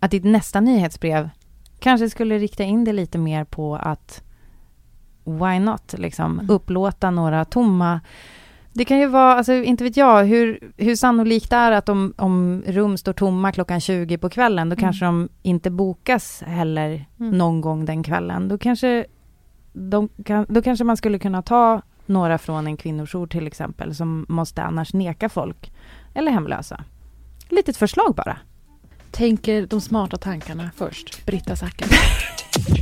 [0.00, 1.30] att ditt nästa nyhetsbrev
[1.78, 4.22] kanske skulle rikta in det lite mer på att
[5.24, 6.50] why not, liksom Mm.
[6.50, 8.00] upplåta några tomma
[8.74, 12.62] det kan ju vara, alltså inte vet jag, hur, hur sannolikt är att om, om
[12.66, 14.80] rum står tomma klockan 20 på kvällen, då Mm.
[14.80, 17.38] kanske de inte bokas heller Mm.
[17.38, 18.48] någon gång den kvällen.
[18.48, 19.04] Då kanske,
[19.72, 24.26] de kan, då kanske man skulle kunna ta några från en kvinnojour till exempel, som
[24.28, 25.72] måste annars neka folk,
[26.14, 26.84] eller hemlösa.
[27.48, 28.38] Litet förslag bara.
[29.10, 31.26] Tänker de smarta tankarna först.
[31.26, 31.90] Britta Zackari.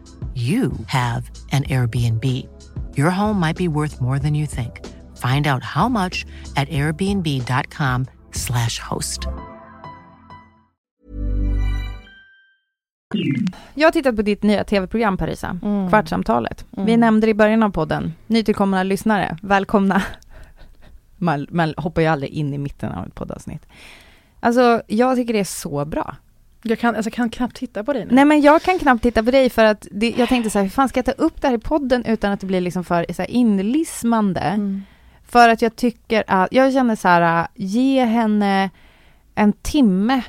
[0.35, 2.25] you have an Airbnb.
[2.97, 4.71] Your home might be worth more than you think.
[5.17, 9.21] Find out how much at airbnb.com/slash host.
[13.73, 15.89] Jag har tittat på ditt nya tv-program Parisa, Mm.
[15.89, 16.65] Kvartsamtalet.
[16.71, 16.99] Vi Mm.
[16.99, 18.13] nämnde det i början av podden.
[18.27, 20.01] Nytillkomna lyssnare, välkomna.
[21.17, 23.65] Man, man hoppar ju aldrig in i mitten av ett poddavsnitt.
[24.39, 26.15] Alltså, jag tycker det är så bra.
[26.63, 28.15] Jag kan, alltså, jag kan knappt titta på dig nu.
[28.15, 30.63] Nej men jag kan knappt titta på dig för att det, jag tänkte så här,
[30.63, 32.83] hur fan ska jag ta upp det här i podden utan att det blir liksom
[32.83, 34.39] för så här, inlismande?
[34.39, 34.83] Mm.
[35.29, 38.69] För att jag tycker att, jag känner så här, ge henne
[39.35, 40.21] en timme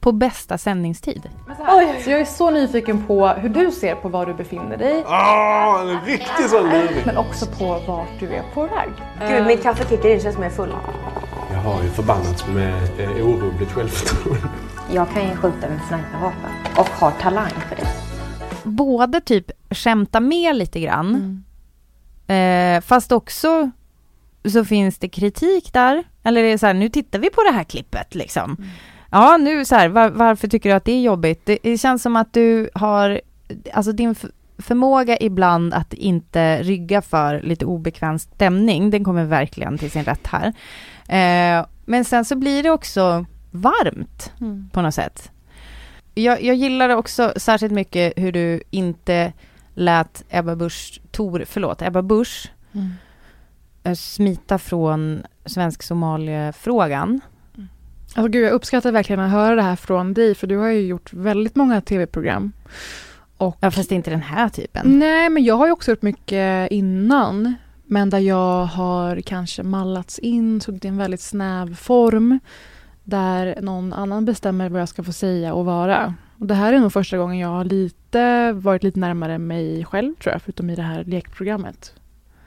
[0.00, 1.22] på bästa sändningstid.
[1.68, 5.04] Oj, så jag är så nyfiken på hur du ser på var du befinner dig,
[5.06, 7.02] Ah, en riktig sån luring.
[7.06, 8.90] men också på vart du är på väg.
[9.28, 10.74] Gud, mitt kaffe tickar in, känns som jag är full.
[11.52, 14.48] Jag har ju förbannats med eh, orubbligt självförtroende.
[14.94, 17.86] Jag kan ju skjuta med snipervapen och har talang för det.
[18.64, 21.44] Både typ skämta med lite grann,
[22.26, 23.70] eh, fast också
[24.44, 26.04] så finns det kritik där.
[26.22, 28.56] Eller det är så här, nu tittar vi på det här klippet liksom.
[29.10, 31.46] Ja, nu så här, var, varför tycker du att det är jobbigt?
[31.46, 33.20] Det, det känns som att du har,
[33.72, 34.14] alltså din
[34.58, 40.26] förmåga ibland att inte rygga för lite obekväm stämning, den kommer verkligen till sin rätt
[40.26, 40.46] här.
[41.08, 44.70] Eh, men sen så blir det också varmt Mm.
[44.72, 45.30] på något sätt.
[46.14, 49.32] Jag, jag gillar också särskilt mycket hur du inte
[49.74, 52.90] lät Ebba Busch, Tor, förlåt, Ebba Busch Mm.
[53.84, 57.20] eh, smita från svensk-Somalia-frågan.
[58.14, 60.80] Alltså gud, jag uppskattar verkligen att höra det här från dig, för du har ju
[60.80, 62.52] gjort väldigt många tv-program.
[63.36, 64.98] Och, Ja, fast inte den här typen.
[64.98, 67.54] Nej, men jag har ju också gjort mycket innan.
[67.84, 72.38] Men där jag har kanske mallats in, suttit i en väldigt snäv form.
[73.10, 76.14] Där någon annan bestämmer vad jag ska få säga och vara.
[76.38, 80.14] Och det här är nog första gången jag har lite, varit lite närmare mig själv
[80.14, 81.94] tror jag, förutom i det här lekprogrammet.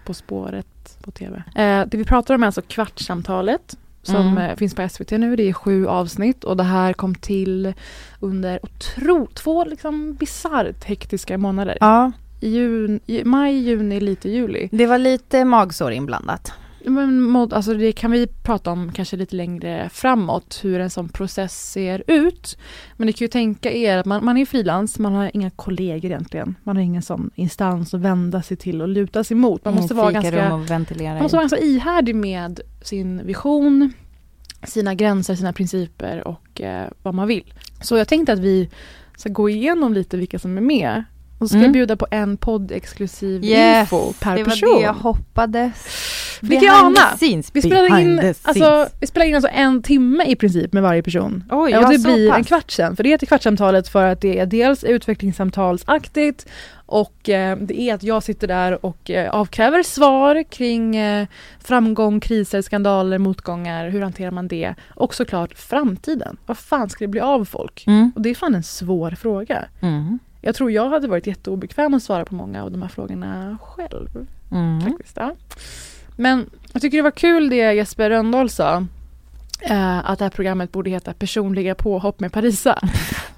[0.06, 1.44] På spåret på tv.
[1.56, 3.78] Eh, det vi pratar om är alltså Kvartssamtalet.
[4.06, 4.38] Som Mm.
[4.38, 5.36] eh, finns på SVT nu.
[5.36, 7.74] Det är sju avsnitt och det här kom till
[8.20, 11.78] under otro, två liksom bisarrt hektiska månader.
[11.80, 14.70] Ja, jun, maj, juni, lite juli.
[14.72, 16.54] det var lite magsår inblandat.
[16.86, 21.10] Men mod, alltså det kan vi prata om kanske lite längre framåt, hur en sån
[21.10, 22.58] process ser ut.
[22.98, 26.12] Men ni kan ju tänka er att man, man är frilans, man har inga kollegor
[26.12, 26.56] egentligen.
[26.64, 29.66] Man har ingen sån instans att vända sig till och luta sig mot.
[29.66, 33.94] Man måste, vara ganska, man måste vara ganska ihärdig med sin vision,
[34.64, 37.54] sina gränser, sina principer och eh, vad man vill.
[37.82, 38.70] Så jag tänkte att vi
[39.18, 41.04] ska gå igenom lite vilka som är med.
[41.38, 41.64] Och så ska Mm.
[41.66, 44.76] jag bjuda på en podd-exklusiv Yes, info per det var person.
[44.78, 45.86] det jag hoppades.
[46.42, 47.18] Fick jag Behind ana?
[47.18, 51.04] scenes, Vi spelar, in, alltså, vi spelar in alltså en timme i princip med varje
[51.04, 51.44] person.
[51.52, 52.38] Oj, ja, och det blir pass.
[52.38, 52.96] en kvart sen.
[52.96, 56.46] För det heter kvartssamtalet för att det är dels utvecklingssamtalsaktigt
[56.86, 61.28] och eh, det är att jag sitter där och eh, avkräver svar kring eh,
[61.64, 63.90] framgång, kriser, skandaler, motgångar.
[63.90, 64.76] Hur hanterar man det?
[64.96, 66.38] Och såklart framtiden.
[66.46, 67.84] Vad fan ska det bli av folk?
[67.88, 68.12] Mm.
[68.16, 69.66] Och det är fan en svår fråga.
[69.82, 70.20] Mm.
[70.46, 74.28] Jag tror jag hade varit jätteobekväm att svara på många av de här frågorna själv.
[74.52, 74.82] Mm.
[74.82, 75.36] Faktiskt, ja.
[76.18, 78.86] Men jag tycker det var kul det Jesper Rönndahl sa.
[79.62, 82.80] Eh, att det här programmet borde heta Personliga påhopp med Parisa.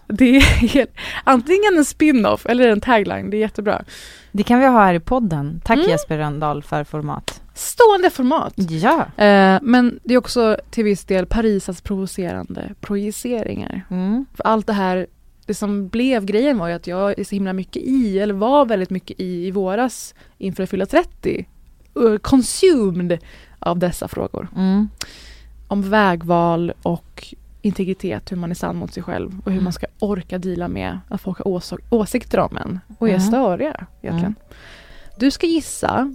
[0.07, 0.87] Det är
[1.23, 3.83] antingen en spin-off eller en tagline, det är jättebra.
[4.31, 5.61] Det kan vi ha här i podden.
[5.65, 5.89] Tack Mm.
[5.89, 7.41] Jesper Rönndahl för format.
[7.53, 8.53] Stående format.
[8.55, 9.23] Ja.
[9.23, 13.81] Eh, men det är också till viss del Parisas provocerande projiceringar.
[13.89, 14.25] Mm.
[14.33, 15.07] För allt det här,
[15.45, 18.65] det som blev grejen var ju att jag är så himla mycket i, eller var
[18.65, 21.45] väldigt mycket i, i våras inför att fylla 30.
[21.99, 23.19] Uh, consumed
[23.59, 24.47] av dessa frågor.
[24.55, 24.89] Mm.
[25.67, 29.85] om vägval och integritet, hur man är sann mot sig själv och hur man ska
[29.99, 33.27] orka dela med att folk har ås- åsikter om en och är Mm.
[33.27, 34.35] störiga egentligen.
[35.19, 36.13] Du ska gissa.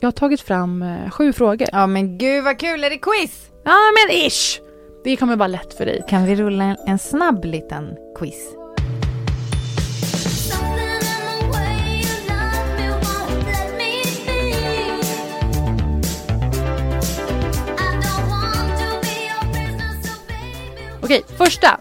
[0.00, 1.68] Jag har tagit fram eh, sju frågor.
[1.72, 3.50] Ja men gud vad kul, är det quiz?
[3.64, 4.60] Ja men ish!
[5.04, 6.04] Det kommer vara lätt för dig.
[6.08, 8.54] Kan vi rulla en, en snabb liten quiz?
[21.10, 21.80] Okej, första.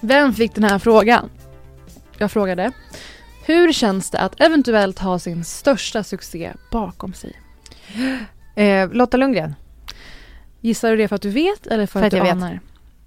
[0.00, 1.30] Vem fick den här frågan?
[2.18, 2.72] Jag frågade.
[3.44, 7.40] Hur känns det att eventuellt ha sin största succé bakom sig?
[8.56, 9.54] Eh, Lotta Lundgren.
[10.60, 12.60] Gissar du det för att du vet eller för, För att, att du jag anar?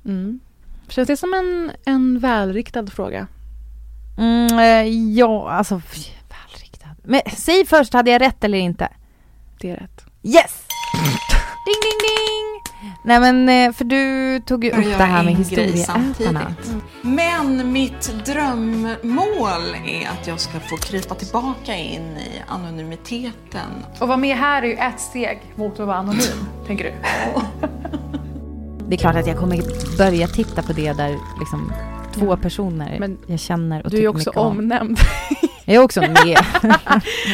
[0.05, 0.39] Mm.
[0.87, 3.27] Känns det som en, en välriktad fråga?
[4.17, 5.81] Mm, eh, ja, alltså
[6.29, 6.95] välriktad.
[7.03, 8.89] Men säg först, hade jag rätt eller inte?
[9.59, 10.05] Det är rätt.
[10.23, 10.67] Yes!
[11.65, 12.28] ding, ding, ding!
[13.09, 16.15] Nej men, eh, för du tog ju upp det här med historieätarna.
[16.15, 16.83] samtidigt.
[17.01, 23.69] Men mitt drömmål är att jag ska få krypa tillbaka in i anonymiteten.
[23.99, 26.93] Och vara med här är ju ett steg mot att vara anonym, tänker du?
[28.87, 31.71] Det är klart att jag kommer börja titta på det där liksom
[32.13, 34.47] två personer Men jag känner och Du är ju tycker också mycket om.
[34.57, 34.99] omnämnd.
[35.73, 36.37] Jag är också med.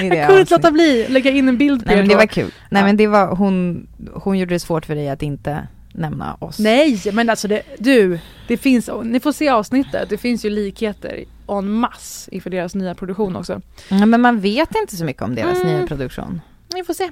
[0.04, 2.10] i det Jag kunde inte låta bli lägga in en bild på Nej er men
[2.10, 2.52] det var kul.
[2.70, 2.86] Nej Ja.
[2.86, 6.60] men det var, hon, hon gjorde det svårt för dig att inte nämna oss.
[6.60, 11.24] Nej, men alltså det, du, det finns, ni får se avsnittet, det finns ju likheter
[11.48, 13.62] en mass inför deras nya produktion också.
[13.90, 15.68] Ja, men man vet inte så mycket om deras Mm.
[15.78, 16.42] nya produktion.
[16.76, 17.10] Vi får se.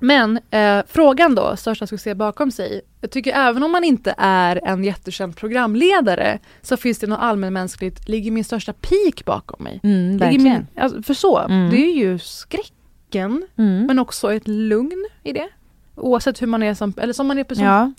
[0.00, 2.80] Men eh, frågan då, största succé bakom sig.
[3.00, 8.08] Jag tycker även om man inte är en jättekänd programledare så finns det något allmänmänskligt,
[8.08, 9.80] ligger min största peak bakom mig.
[9.82, 10.42] Mm, verkligen.
[10.42, 11.70] min, alltså, för så, Mm.
[11.70, 13.86] det är ju skräcken Mm.
[13.86, 15.48] men också ett lugn i det.
[15.94, 17.64] Oavsett hur man är som, eller som man är person.
[17.64, 17.92] Ja.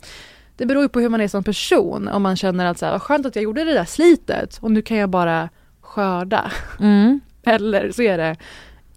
[0.58, 2.08] Det beror ju på hur man är som person.
[2.08, 4.72] Om man känner att så här, vad skönt att jag gjorde det där slitet och
[4.72, 5.50] nu kan jag bara
[5.82, 6.52] skörda.
[6.80, 7.20] Mm.
[7.44, 8.36] Eller så är det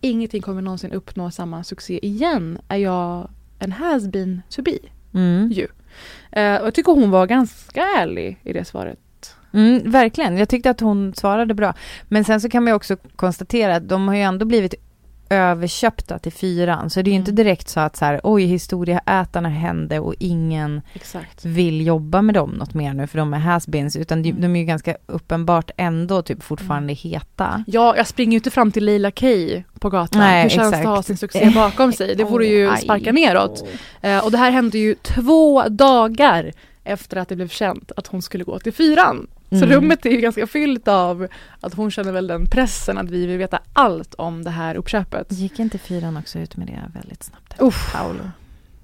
[0.02, 2.58] ingenting kommer någonsin uppnå samma succé igen.
[2.68, 4.78] Är jag en has been to be?
[5.14, 5.50] Mm.
[5.52, 5.68] Ju.
[6.32, 8.98] Eh, och jag tycker hon var ganska ärlig i det svaret.
[9.52, 10.36] Mm, verkligen.
[10.36, 11.74] Jag tyckte att hon svarade bra.
[12.08, 14.74] Men sen så kan man ju också konstatera att de har ju ändå blivit
[15.32, 16.90] överköpta till fyran.
[16.90, 17.36] Så det är ju inte Mm.
[17.44, 21.44] direkt så att så här, oj, historieätarna hände och ingen Exakt.
[21.44, 24.42] vill jobba med dem något mer nu för de är has-beens, utan de, Mm.
[24.42, 27.64] de är ju ganska uppenbart ändå typ fortfarande heta.
[27.66, 29.26] Ja, jag springer ju inte fram till Leila K
[29.80, 30.20] på gatan.
[30.20, 30.86] Nej, Hur känns det exakt.
[30.86, 32.14] att ha sin succé bakom sig?
[32.16, 33.64] Det vore ju sparka neråt.
[34.00, 36.52] Eh, och det här hände ju två dagar
[36.84, 39.26] efter att det blev känt att hon skulle gå till fyran.
[39.58, 39.70] Så Mm.
[39.70, 41.26] rummet är ju ganska fyllt av
[41.60, 45.32] att hon känner väl den pressen att vi vill veta allt om det här uppköpet.
[45.32, 47.54] Gick inte fyran också ut med det väldigt snabbt?
[47.58, 47.92] Uff.
[47.92, 48.30] Paolo.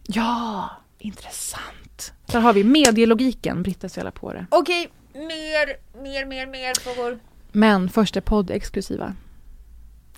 [0.07, 2.12] Ja, intressant.
[2.26, 4.46] Där har vi medielogiken, Britta så jävla på det.
[4.50, 7.18] Okej, mer, mer, mer, mer frågor.
[7.52, 9.12] Men först är podd-exklusiva.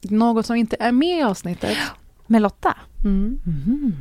[0.02, 1.78] Något som inte är med i avsnittet.
[2.26, 2.76] Med Lotta?
[3.04, 3.40] Mm.
[3.44, 3.96] Mhm.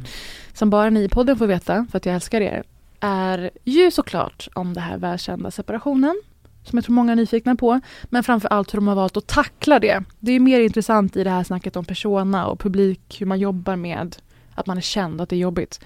[0.53, 2.63] som bara ni i podden får veta, för att jag älskar er,
[2.99, 6.21] är ju såklart om det här välkända separationen.
[6.69, 7.79] Som jag tror många är nyfikna på.
[8.03, 10.03] Men framför allt hur de har valt att tackla det.
[10.19, 13.75] Det är mer intressant i det här snacket om persona och publik, hur man jobbar
[13.75, 14.15] med
[14.59, 15.79] att man är känd, att det är jobbigt.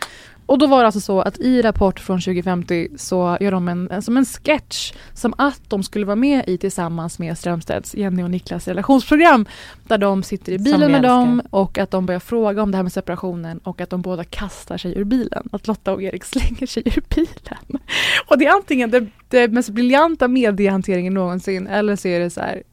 [0.46, 4.02] Och då var det alltså så att i Rapport från 2050 så gör de en,
[4.02, 8.32] som en sketch som att de skulle vara med i tillsammans med Strömstedts, Jenny och
[8.32, 9.46] Niklas relationsprogram.
[9.84, 12.84] Där de sitter i bilen med dem och att de börjar fråga om det här
[12.84, 15.50] med separationen och att de båda kastar sig ur bilen.
[15.52, 17.84] Att Lotta och Erik slänger sig ur bilen.
[18.28, 22.42] Och det är antingen det, det mest briljanta mediehanteringen någonsin eller så är det så
[22.42, 22.64] här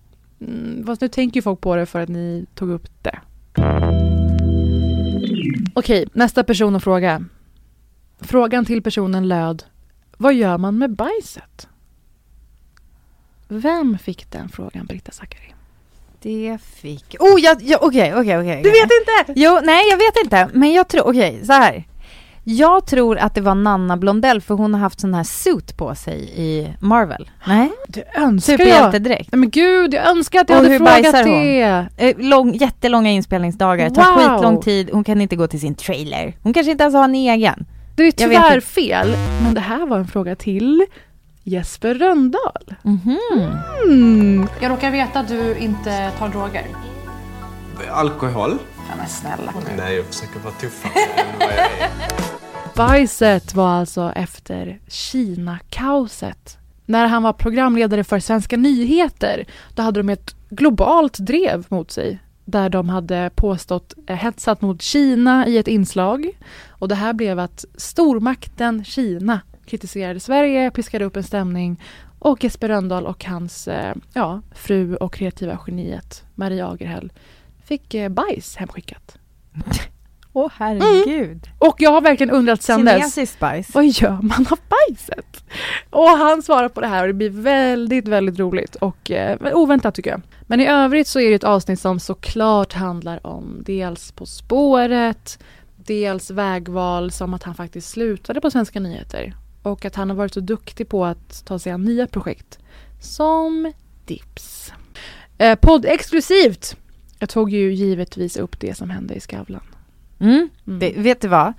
[0.41, 3.19] mm, fast nu tänker folk på det för att ni tog upp det.
[5.75, 7.25] Okej, nästa person att fråga.
[8.21, 9.65] Frågan till personen löd
[10.17, 11.69] Vad gör man med bajset?
[13.49, 15.55] Vem fick den frågan, Britta Zackari?
[16.23, 17.17] Det fick...
[17.19, 18.63] Oh, jag, okej, okej, okej.
[18.63, 19.41] Du vet inte!
[19.41, 20.49] Jo, nej jag vet inte.
[20.53, 21.85] Men jag tror, okej, så här.
[22.53, 25.95] Jag tror att det var Nanna Blondell för hon har haft sån här suit på
[25.95, 27.31] sig i Marvel.
[27.47, 27.71] Nej?
[27.89, 28.59] Du önskar jag!
[28.61, 29.33] Superhjältedräkt.
[29.33, 31.33] Nej men gud, jag önskar att jag Och hade hur frågat bajsar hon?
[31.33, 31.87] det!
[31.97, 34.19] Eh, Lång, jättelånga inspelningsdagar, det tar Wow.
[34.37, 36.37] skitlång tid, hon kan inte gå till sin trailer.
[36.43, 37.67] Hon kanske inte ens har en egen.
[37.97, 40.85] Det är tyvärr fel, men det här var en fråga till
[41.43, 42.75] Jesper Röndahl.
[42.83, 43.19] Mhm.
[43.85, 44.47] Mm.
[44.61, 46.67] Jag råkar veta att du inte tar droger.
[47.91, 48.59] Alkohol?
[48.89, 49.53] Ja, men snälla.
[49.77, 52.40] Nej, jag försöker vara tuffare än vad jag är.
[52.81, 56.59] Bajset var alltså efter Kina-kaoset.
[56.87, 62.19] När han var programledare för Svenska nyheter, då hade de ett globalt drev mot sig.
[62.45, 66.31] Där de hade påstått eh, hetsat mot Kina i ett inslag.
[66.69, 71.83] Och det här blev att stormakten Kina kritiserade Sverige, piskade upp en stämning
[72.19, 77.13] och Jesper Rönndahl och hans eh, ja, fru och kreativa geniet Marie Agerhäll
[77.65, 79.19] fick eh, bajs hemskickat.
[80.33, 81.49] Åh herregud.
[81.59, 83.39] Och jag har verkligen undrat sen dess.
[83.39, 83.75] Bajs.
[83.75, 85.45] Vad gör man av bajset?
[85.91, 89.95] Och han svarar på det här och det blir väldigt, väldigt roligt och eh, oväntat
[89.95, 90.21] tycker jag.
[90.47, 95.39] Men i övrigt så är det ett avsnitt som såklart handlar om dels På spåret,
[95.77, 100.35] dels vägval som att han faktiskt slutade på Svenska nyheter och att han har varit
[100.35, 102.59] så duktig på att ta sig an nya projekt
[103.01, 103.73] som
[104.05, 104.73] Dips.
[105.39, 106.77] Eh, podd exklusivt!
[107.19, 109.63] Jag tog ju givetvis upp det som hände i Skavlan.
[110.21, 110.49] Mm.
[110.67, 110.79] Mm.
[110.79, 111.53] Ve- Vet du vad?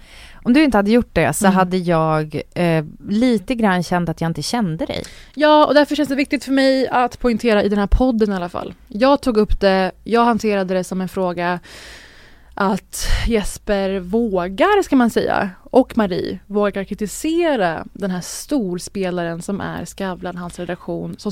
[0.43, 1.55] Om du inte hade gjort det så Mm.
[1.55, 5.03] hade jag eh, lite grann känt att jag inte kände dig.
[5.35, 8.35] Ja, och därför känns det viktigt för mig att poängtera i den här podden i
[8.35, 8.73] alla fall.
[8.87, 11.59] Jag tog upp det, jag hanterade det som en fråga
[12.53, 19.85] att Jesper vågar, ska man säga, och Marie vågar kritisera den här storspelaren som är
[19.85, 21.31] Skavlan, hans redaktion, som,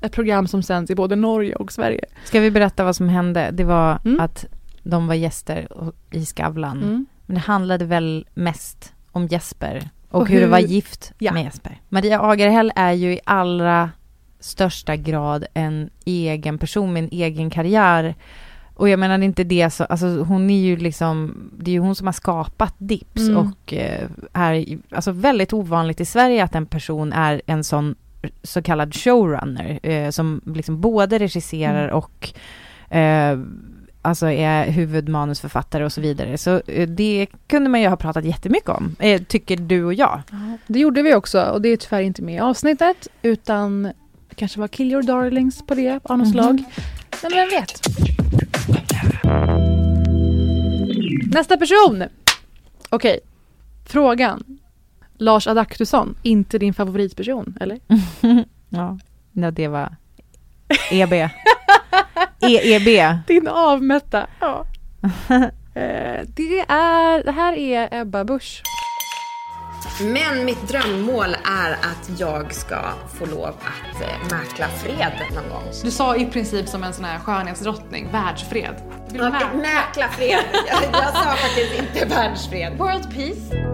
[0.00, 2.04] ett program som sänds i både Norge och Sverige.
[2.24, 3.50] Ska vi berätta vad som hände?
[3.52, 4.20] Det var Mm.
[4.20, 4.44] att
[4.82, 5.68] de var gäster
[6.10, 6.82] i Skavlan.
[6.82, 7.06] Mm.
[7.26, 11.32] Men det handlade väl mest om Jesper och, Och hur, det var gift Ja.
[11.32, 11.80] med Jesper.
[11.88, 13.90] Maria Agerhäll är ju i allra
[14.40, 18.14] största grad en egen person med en egen karriär.
[18.74, 21.94] Och jag menar inte det så, alltså hon är ju liksom, det är ju hon
[21.94, 23.36] som har skapat Dips Mm.
[23.36, 27.94] och eh, är alltså väldigt ovanligt i Sverige att en person är en sån
[28.42, 31.94] så kallad showrunner eh, som liksom både regisserar Mm.
[31.96, 32.32] och
[32.96, 33.38] eh,
[34.02, 36.38] alltså är huvudmanusförfattare och så vidare.
[36.38, 40.22] Så eh, det kunde man ju ha pratat jättemycket om, eh, tycker du och jag.
[40.66, 43.82] Det gjorde vi också och det är tyvärr inte med i avsnittet utan
[44.28, 46.32] det kanske var Kill Your Darlings på det av något Mhm.
[46.32, 46.64] slag.
[47.22, 47.80] Men vem vet?
[51.34, 52.04] Nästa person!
[52.90, 53.20] Okej,
[53.86, 54.44] frågan.
[55.18, 57.78] Lars Adaktusson, inte din favoritperson, eller?
[58.68, 58.98] ja,
[59.32, 59.96] ja, det var
[60.90, 61.12] EB.
[62.40, 63.18] EEB.
[63.26, 64.26] Din avmätta.
[64.40, 64.66] Ja.
[65.74, 68.62] Eh, det, är, det här är Ebba Busch.
[70.00, 72.82] Men mitt drömmål är att jag ska
[73.18, 75.62] få lov att eh, mäkla fred någon gång.
[75.84, 78.74] Du sa i princip som en sån här skönhetsdrottning, världsfred.
[79.08, 79.42] Vill du med?
[79.54, 80.44] mäkla fred.
[80.68, 82.78] Jag, jag sa faktiskt inte världsfred.
[82.78, 83.72] World peace.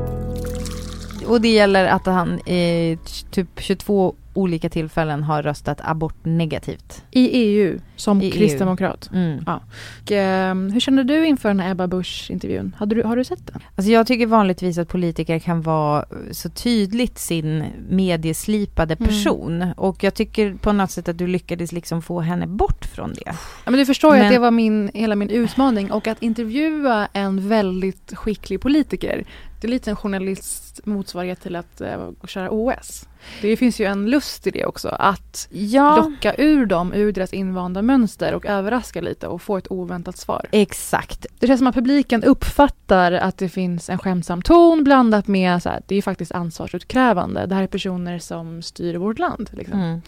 [1.27, 2.99] Och det gäller att han i
[3.31, 7.03] typ 22 olika tillfällen har röstat abort negativt.
[7.11, 8.33] I EU som I EU.
[8.33, 9.11] kristdemokrat.
[9.13, 9.43] Mm.
[9.47, 9.61] Ja.
[10.03, 12.75] Och, ehm, hur kände du inför den här Ebba Busch-intervjun?
[12.79, 13.63] Hade du, har du sett den?
[13.77, 19.09] Alltså jag tycker vanligtvis att politiker kan vara så tydligt sin medieslipade Mm.
[19.09, 19.65] person.
[19.77, 23.23] Och jag tycker på något sätt att du lyckades liksom få henne bort från det.
[23.65, 26.23] Ja, men du förstår ju Men- att det var min, hela min utmaning och att
[26.23, 29.25] intervjua en väldigt skicklig politiker.
[29.61, 33.09] Det är lite en journalists motsvarighet till att uh, köra OS.
[33.43, 37.33] Det finns ju en lust i det också, att Ja, locka ur dem ur deras
[37.33, 40.47] invanda mönster och överraska lite och få ett oväntat svar.
[40.53, 41.27] exakt.
[41.39, 45.69] Det känns som att publiken uppfattar att det finns en skämtsam ton blandat med så
[45.69, 47.47] här, det är faktiskt ansvarsutkrävande.
[47.47, 49.51] Det här är personer som styr vårt land.
[49.53, 49.81] Liksom.
[49.81, 50.01] Mm.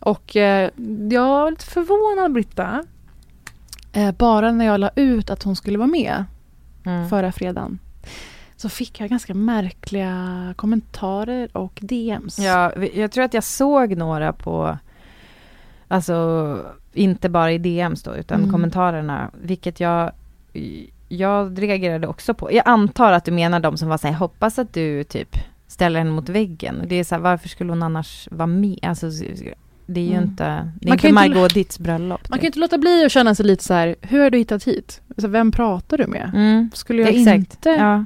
[0.00, 0.70] Och eh,
[1.10, 2.84] jag var lite förvånad Britta.
[3.92, 6.24] Eh, bara när jag la ut att hon skulle vara med
[6.86, 7.08] Mm.
[7.08, 7.78] förra fredagen.
[8.56, 12.38] Så fick jag ganska märkliga kommentarer och DMs.
[12.38, 14.78] Ja, jag tror att jag såg några på,
[15.88, 16.58] alltså
[16.92, 18.52] inte bara i DMs då, utan Mm.
[18.52, 20.12] kommentarerna, vilket jag,
[21.08, 22.52] jag reagerade också på.
[22.52, 25.36] Jag antar att du menar de som var så här, hoppas att du typ
[25.66, 26.82] ställer henne mot väggen.
[26.86, 28.78] Det är så här, varför skulle hon annars vara med?
[28.82, 29.06] Alltså,
[29.86, 30.24] det är ju Mm.
[30.24, 30.44] inte,
[30.80, 32.28] det är Man inte Margot Ditts bröllop.
[32.28, 32.42] Man typ.
[32.42, 35.00] kan inte låta bli att känna sig lite så här, hur har du hittat hit?
[35.08, 36.30] Alltså, vem pratar du med?
[36.34, 36.70] Mm.
[36.74, 37.36] Skulle jag Exakt.
[37.36, 38.04] inte Ja.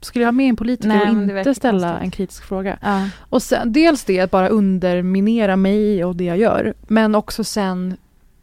[0.00, 2.02] Skulle jag ha med en politiker Nej, och inte ställa konstigt.
[2.04, 2.78] en kritisk fråga?
[2.82, 3.08] Ja.
[3.20, 6.74] Och sen, dels det att bara underminera mig och det jag gör.
[6.86, 7.96] Men också sen,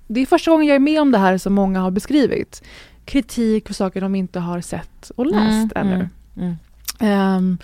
[0.08, 2.64] det är första gången jag är med om det här som många har beskrivit.
[3.06, 5.93] Kritik för saker de inte har sett och läst Mm, ännu.
[5.95, 6.56] mm, mm.
[6.99, 7.58] Ehm,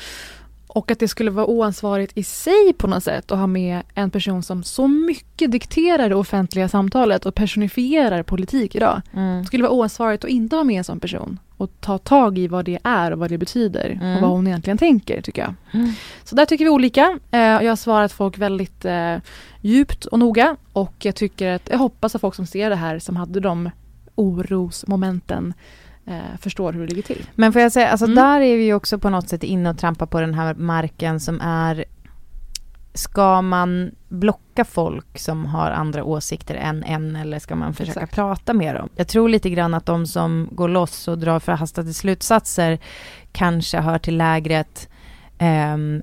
[0.73, 4.09] och att det skulle vara oansvarigt i sig på något sätt att ha med en
[4.11, 9.01] person som så mycket dikterar det offentliga samtalet och personifierar politik idag.
[9.13, 9.39] Mm.
[9.41, 12.47] Det skulle vara oansvarigt att inte ha med en sån person och ta tag i
[12.47, 14.15] vad det är och vad det betyder Mm.
[14.15, 15.53] och vad hon egentligen tänker tycker jag.
[15.73, 15.91] Mm.
[16.23, 17.19] Så där tycker vi olika.
[17.31, 19.15] Eh, Jag har svarat folk väldigt eh,
[19.61, 22.99] djupt och noga och jag tycker att jag hoppas att folk som ser det här
[22.99, 23.69] som hade de
[24.15, 25.53] orosmomenten
[26.05, 27.25] eh, förstår hur det ligger till.
[27.35, 28.15] Men får jag säga, alltså Mm.
[28.15, 31.19] där är vi ju också på något sätt inne och trampar på den här marken
[31.19, 31.85] som är
[32.93, 38.15] Ska man blocka folk som har andra åsikter än en eller ska man försöka Exakt.
[38.15, 38.89] prata med dem?
[38.95, 42.79] Jag tror lite grann att de som går loss och drar förhastade slutsatser
[43.31, 44.89] kanske hör till lägret
[45.37, 46.01] ehm,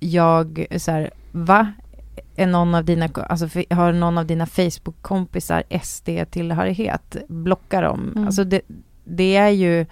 [0.00, 1.72] Jag, så här, va?
[2.36, 7.16] Är någon av dina, alltså har någon av dina Facebook-kompisar SD-tillhörighet?
[7.28, 8.12] Blocka dem.
[8.14, 8.26] Mm.
[8.26, 8.60] Alltså det,
[9.06, 9.86] det är ju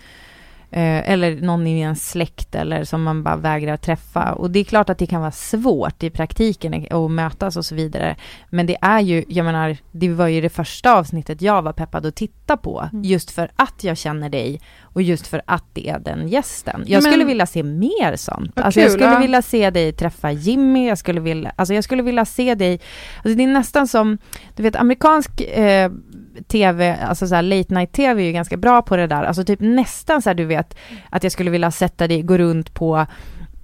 [0.74, 4.32] eh, eller någon i en släkt eller som man bara vägrar träffa.
[4.32, 7.74] Och det är klart att det kan vara svårt i praktiken att mötas och så
[7.74, 8.16] vidare.
[8.50, 12.06] Men det är ju, jag menar, det var ju det första avsnittet jag var peppad
[12.06, 12.88] att titta på.
[12.92, 13.04] Mm.
[13.04, 16.84] Just för att jag känner dig och just för att det är den gästen.
[16.86, 18.60] Jag Men- skulle vilja se mer sånt.
[18.60, 19.18] Alltså jag kul, skulle ja.
[19.18, 22.80] vilja se dig träffa Jimmy, jag skulle vilja, alltså jag skulle vilja se dig,
[23.16, 24.18] alltså det är nästan som,
[24.56, 25.90] du vet amerikansk eh,
[26.46, 29.44] tv, alltså så här late night tv är ju ganska bra på det där, alltså
[29.44, 30.76] typ nästan så här du vet,
[31.10, 33.06] att jag skulle vilja sätta dig, gå runt på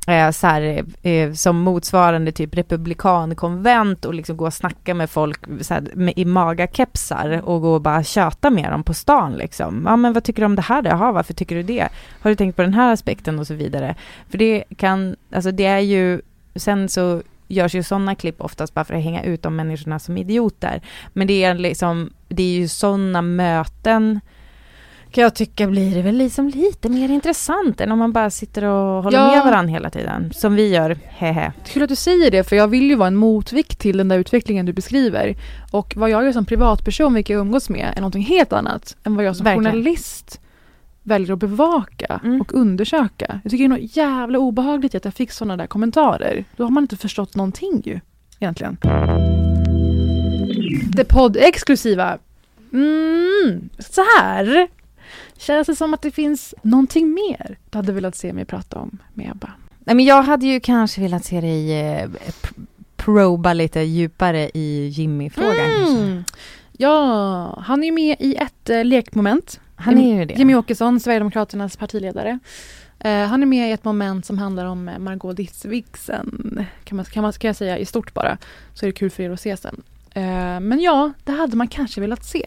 [0.06, 5.40] eh, så här, eh, som motsvarande typ republikankonvent och liksom gå och snacka med folk
[5.60, 9.82] så här, med, i magakepsar och gå och bara köta med dem på stan liksom.
[9.86, 10.90] Ja men vad tycker du om det här då?
[10.90, 11.88] Jaha, varför tycker du det?
[12.20, 13.94] Har du tänkt på den här aspekten och så vidare?
[14.28, 16.20] För det kan, alltså det är ju,
[16.54, 20.16] sen så görs ju sådana klipp oftast bara för att hänga ut de människorna som
[20.16, 20.80] idioter.
[21.12, 24.20] Men det är liksom, det är ju sådana möten
[25.12, 28.64] kan jag tycka blir det väl liksom lite mer intressant än om man bara sitter
[28.64, 29.30] och håller Ja.
[29.30, 30.32] med varandra hela tiden.
[30.34, 31.52] Som vi gör, hehe.
[31.66, 34.18] Kul att du säger det, för jag vill ju vara en motvikt till den där
[34.18, 35.36] utvecklingen du beskriver.
[35.70, 39.14] Och vad jag gör som privatperson, vilka jag umgås med, är någonting helt annat än
[39.16, 39.72] vad jag som Verkligen.
[39.72, 40.40] journalist
[41.02, 42.40] väljer att bevaka Mm.
[42.40, 43.40] och undersöka.
[43.44, 46.44] Jag tycker det är något jävla obehagligt att jag fick sådana där kommentarer.
[46.56, 48.00] Då har man inte förstått någonting ju,
[48.40, 48.76] egentligen.
[50.92, 52.18] Det poddexklusiva.
[52.72, 54.68] Mm, så här.
[55.38, 58.98] Känns det som att det finns någonting mer du hade velat se mig prata om
[59.14, 59.50] med Ebba?
[59.84, 62.10] Nej men jag hade ju kanske velat se dig eh,
[62.96, 65.70] proba lite djupare i Jimmy-frågan.
[65.96, 66.24] Mm.
[66.72, 69.60] Ja, han är ju med i ett eh, lekmoment.
[69.80, 70.34] Han är ju det.
[70.34, 72.38] Jimmy Åkesson, Sverigedemokraternas partiledare.
[72.98, 76.64] Eh, han är med i ett moment som handlar om eh, Margot Dietz-vigseln.
[76.84, 78.38] Kan man, kan man kan jag säga i stort bara.
[78.74, 79.82] Så är det kul för er att se sen.
[80.14, 82.46] Eh, men ja, det hade man kanske velat se.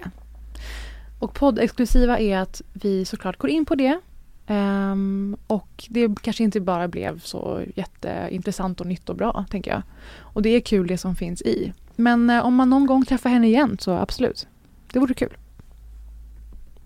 [1.20, 4.00] Och poddexklusiva är att vi såklart går in på det.
[4.48, 9.82] Ehm, och det kanske inte bara blev så jätteintressant och nytt och bra, tänker jag.
[10.20, 11.74] Och det är kul det som finns i.
[11.96, 14.48] Men eh, om man någon gång träffar henne igen så absolut.
[14.94, 15.38] Det vore kul.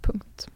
[0.07, 0.47] Punkt.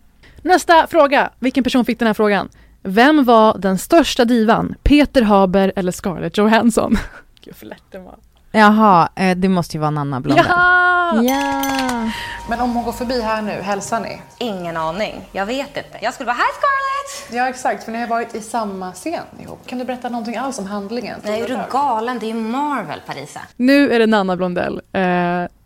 [0.41, 1.30] Nästa fråga.
[1.39, 2.49] Vilken person fick den här frågan?
[2.84, 4.76] Vem var den största divan?
[4.84, 6.97] Peter Haber eller Scarlett Johansson?
[7.41, 8.16] Gud, för lätt den var.
[8.52, 10.45] Jaha, eh, det måste ju vara Nanna Blondell.
[10.49, 11.24] Ja!
[11.24, 12.12] ja!
[12.49, 14.22] Men om hon går förbi här nu, hälsar ni?
[14.38, 15.30] Ingen aning.
[15.32, 15.99] Jag vet inte.
[16.02, 17.36] Jag skulle vara Hi Scarlett!
[17.38, 17.84] Ja, exakt.
[17.84, 19.68] För ni har varit i samma scen ihop.
[19.68, 21.20] Kan du berätta någonting alls om handlingen?
[21.24, 22.20] Nej, är du galen?
[22.20, 23.39] Det är ju Marvel, Parisa.
[23.56, 24.82] Nu är det Nanna Blondell.
[24.93, 25.02] Eh,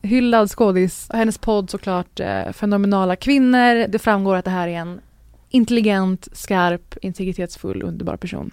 [0.06, 1.10] hyllad skådis.
[1.14, 3.88] Hennes podd såklart eh, Fenomenala kvinnor.
[3.88, 5.01] Det framgår att det här är en
[5.49, 8.51] intelligent, skarp, integritetsfull, underbar person.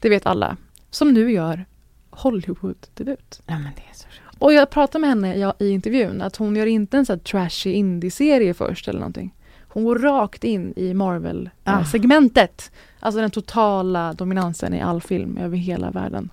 [0.00, 0.56] Det vet alla.
[0.90, 1.64] Som nu gör
[2.10, 3.40] Hollywood-debut.
[3.46, 4.06] Ja, men det är så
[4.38, 7.24] Och jag pratade med henne ja, i intervjun att hon gör inte en sån här
[7.24, 9.34] trashy indie-serie först eller någonting.
[9.68, 10.94] Hon går rakt in i Ah.
[10.94, 12.72] Marvel-segmentet.
[13.00, 16.30] Alltså den totala dominansen i all film över hela världen.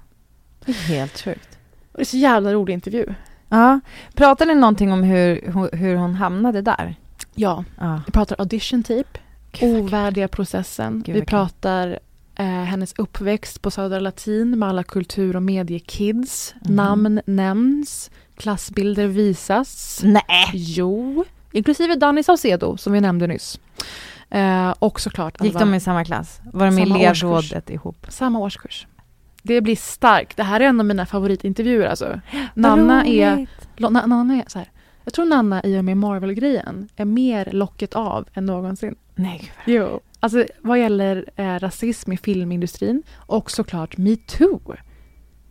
[0.65, 1.57] Det är helt sjukt.
[1.91, 3.05] Och det är så jävla rolig intervju.
[3.49, 3.79] Ja.
[4.13, 5.41] Pratade ni någonting om hur,
[5.77, 6.95] hur- hon hamnade där?
[7.35, 8.01] Ja, Ja.
[8.05, 9.19] vi pratar audition tape,
[9.51, 11.01] Gud, ovärdiga processen.
[11.05, 11.99] Gud, vi pratar
[12.35, 16.53] eh, hennes uppväxt på Södra Latin med alla kultur och mediekids.
[16.61, 16.75] Mhm.
[16.75, 19.99] Namn nämns, klassbilder visas.
[20.03, 20.23] Nej!
[20.53, 23.59] Jo, inklusive Danny Saucedo som vi nämnde nyss.
[24.29, 26.41] Eh, och såklart Gick de i samma klass?
[26.53, 28.05] Var de i elevrådet ihop?
[28.09, 28.87] samma årskurs.
[29.43, 30.37] Det blir starkt.
[30.37, 32.19] Det här är en av mina favoritintervjuer alltså.
[32.53, 33.47] Nanna är,
[34.07, 34.67] Nanna är så här.
[35.03, 38.95] Jag tror Nanna i och med Marvel-grejen är mer locket av än någonsin.
[39.15, 39.99] Nej, gud vad- Jo.
[40.19, 44.75] Alltså vad gäller eh, rasism i filmindustrin och såklart metoo.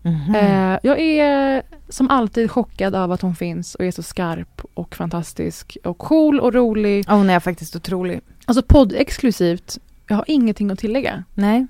[0.03, 0.35] Mhm.
[0.35, 4.95] Eh, jag är som alltid chockad av att hon finns och är så skarp och
[4.95, 7.05] fantastisk och cool och rolig.
[7.09, 8.21] Ja, Hon är faktiskt otrolig.
[8.45, 9.79] Alltså podd-exklusivt.
[10.09, 11.25] Jag har ingenting att tillägga.
[11.35, 11.67] Nej.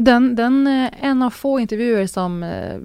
[0.00, 2.76] Den, den eh, en av få intervjuer som eh,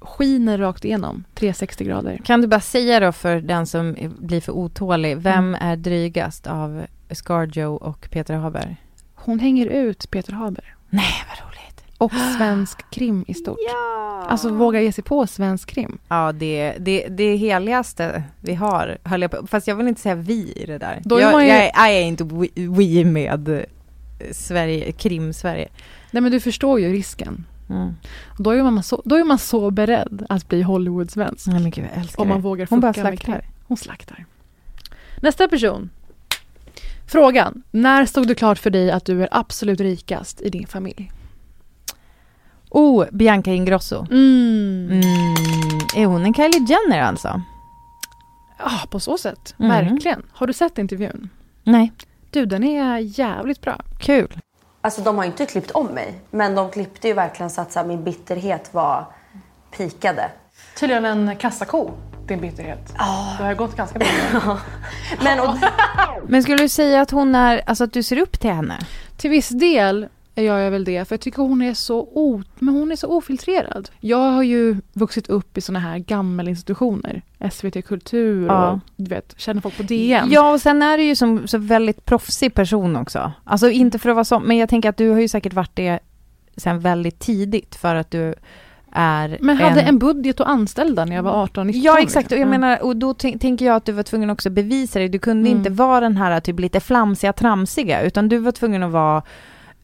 [0.00, 1.24] skiner rakt igenom.
[1.34, 2.20] 360 grader.
[2.24, 5.60] Kan du bara säga då för den som blir för otålig, vem Mm.
[5.68, 8.76] är drygast av Scarjo och Peter Haber?
[9.14, 10.74] Hon hänger ut Peter Haber.
[10.90, 11.84] Nej, vad roligt.
[11.98, 13.58] Och svensk krim i stort.
[13.72, 14.26] Ja!
[14.28, 15.98] Alltså våga ge sig på svensk krim.
[16.08, 19.46] Ja, det, det, det heligaste vi har, höll jag på.
[19.46, 21.00] Fast jag vill inte säga vi i det där.
[21.04, 23.66] Då är jag, man ju- jag, är- jag är inte we, we med
[24.32, 25.68] Sverige, krim-Sverige.
[26.10, 27.46] Nej men du förstår ju risken.
[27.70, 27.92] Mm.
[28.38, 31.46] Då är man så, då är man så beredd att bli Hollywood-svensk.
[31.46, 32.42] Nej men gud, jag älskar Om man det.
[32.42, 33.44] vågar Hon bara slaktar.
[33.66, 34.24] Hon slaktar.
[35.22, 35.90] Nästa person.
[37.06, 37.62] Frågan.
[37.70, 41.12] När stod det klart för dig att du är absolut rikast i din familj?
[42.70, 44.06] Oh, Bianca Ingrosso.
[44.10, 44.88] Mm.
[44.90, 45.02] Mm.
[45.96, 47.42] Är hon en Kylie Jenner alltså?
[48.58, 49.54] Ja, på så sätt.
[49.58, 49.70] Mm.
[49.70, 50.22] Verkligen.
[50.32, 51.28] Har du sett intervjun?
[51.64, 51.92] Nej.
[52.30, 53.80] Du, den är jävligt bra.
[53.98, 54.40] Kul.
[54.80, 57.78] Alltså de har inte klippt om mig, men de klippte ju verkligen så att så
[57.78, 59.04] här, min bitterhet var
[59.76, 60.30] pikade.
[60.80, 61.90] Tydligen en kassako,
[62.26, 62.94] din bitterhet.
[63.38, 64.08] Det har gått ganska bra.
[65.24, 65.54] Men och,
[66.28, 68.78] Men skulle du säga att hon är, alltså att du ser upp till henne?
[69.16, 70.08] Till viss del
[70.42, 73.06] gör jag väl det, för jag tycker hon är så, o, men hon är så
[73.08, 73.90] ofiltrerad.
[74.00, 77.22] Jag har ju vuxit upp i såna här gammelinstitutioner.
[77.52, 78.70] SVT Kultur Ja.
[78.70, 80.28] och du vet, känner folk på DN.
[80.30, 83.32] Ja, och sen är du ju som så väldigt proffsig person också.
[83.44, 85.76] Alltså inte för att vara så, men jag tänker att du har ju säkert varit
[85.76, 85.98] det
[86.56, 88.34] sen väldigt tidigt för att du
[88.92, 91.70] är Men hade en budget och anställda när jag var 18-19.
[91.74, 92.50] Ja exakt, och jag liksom.
[92.60, 95.08] menar, och då tän- tänker jag att du var tvungen också att bevisa det.
[95.08, 95.58] Du kunde Mm.
[95.58, 99.22] inte vara den här typ lite flamsiga, tramsiga, utan du var tvungen att vara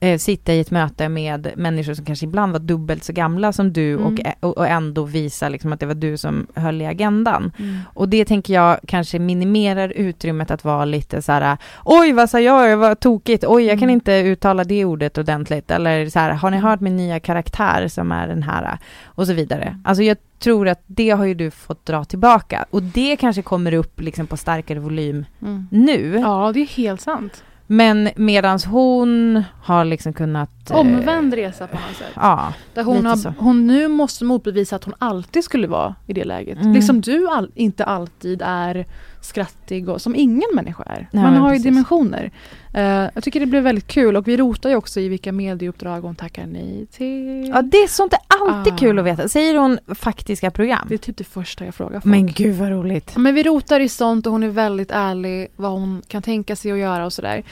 [0.05, 3.73] eh, sitta i ett möte med människor som kanske ibland var dubbelt så gamla som
[3.73, 4.07] du Mm.
[4.07, 7.53] och, ä- och, och ändå visa liksom att det var du som höll i agendan.
[7.59, 7.79] Mm.
[7.95, 12.41] Och det tänker jag kanske minimerar utrymmet att vara lite så här, oj vad sa
[12.41, 13.95] jag, vad tokigt, oj jag kan Mm.
[13.95, 18.13] inte uttala det ordet ordentligt, eller så här, har ni hört min nya karaktär som
[18.13, 19.81] är den här, och så vidare.
[19.85, 23.73] Alltså jag tror att det har ju du fått dra tillbaka, och det kanske kommer
[23.75, 25.67] upp liksom på starkare volym Mm.
[25.71, 27.45] nu, Ja, det är helt sant.
[27.67, 30.71] Men medans hon har liksom kunnat...
[30.71, 32.13] eh, Omvänd resa på något sätt.
[32.15, 33.33] Ja, Där hon, har, så.
[33.39, 36.59] hon nu måste motbevisa att hon alltid skulle vara i det läget.
[36.59, 36.73] Mm.
[36.73, 38.87] Liksom du all, inte alltid är
[39.25, 41.09] skrattig och som ingen människa är.
[41.13, 41.65] Nej, Man har ju precis.
[41.65, 42.31] dimensioner.
[42.75, 42.83] Eh,
[43.15, 46.15] jag tycker det blev väldigt kul och vi rotar ju också i vilka medieuppdrag hon
[46.15, 47.49] tackar nej till.
[47.49, 48.77] ja det är sånt är alltid Ah.
[48.77, 49.29] kul att veta.
[49.29, 50.87] Säger hon faktiska program?
[50.89, 52.05] Det är typ det första jag frågar folk.
[52.05, 53.17] Men gud vad roligt.
[53.17, 56.73] Men vi rotar i sånt och hon är väldigt ärlig vad hon kan tänka sig
[56.73, 57.43] att göra och sådär.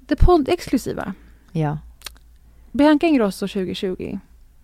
[0.00, 1.14] Det poddexklusiva.
[1.52, 1.78] Ja.
[2.72, 4.18] Bianca Ingrosso 2020.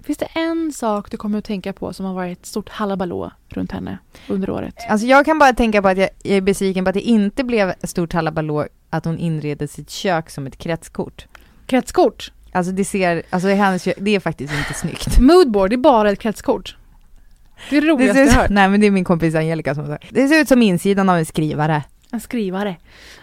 [0.07, 3.31] Finns det en sak du kommer att tänka på som har varit ett stort halabalå
[3.49, 3.99] runt henne
[4.29, 4.75] under året?
[4.89, 7.69] Alltså jag kan bara tänka på att jag är besviken på att det inte blev
[7.69, 11.27] ett stort halabalå att hon inreder sitt kök som ett kretskort.
[11.67, 12.33] Kretskort.
[12.53, 15.19] Alltså det ser, alltså hennes, det är faktiskt inte snyggt.
[15.21, 16.77] Moodboard, det är bara ett kretskort.
[17.71, 18.51] Det är det Det roligaste ser jag hört.
[18.51, 20.07] nej men det är min kompis Angelica som sagt.
[20.11, 21.83] Det ser ut som insidan av en skrivare.
[22.17, 22.77] En skrivare.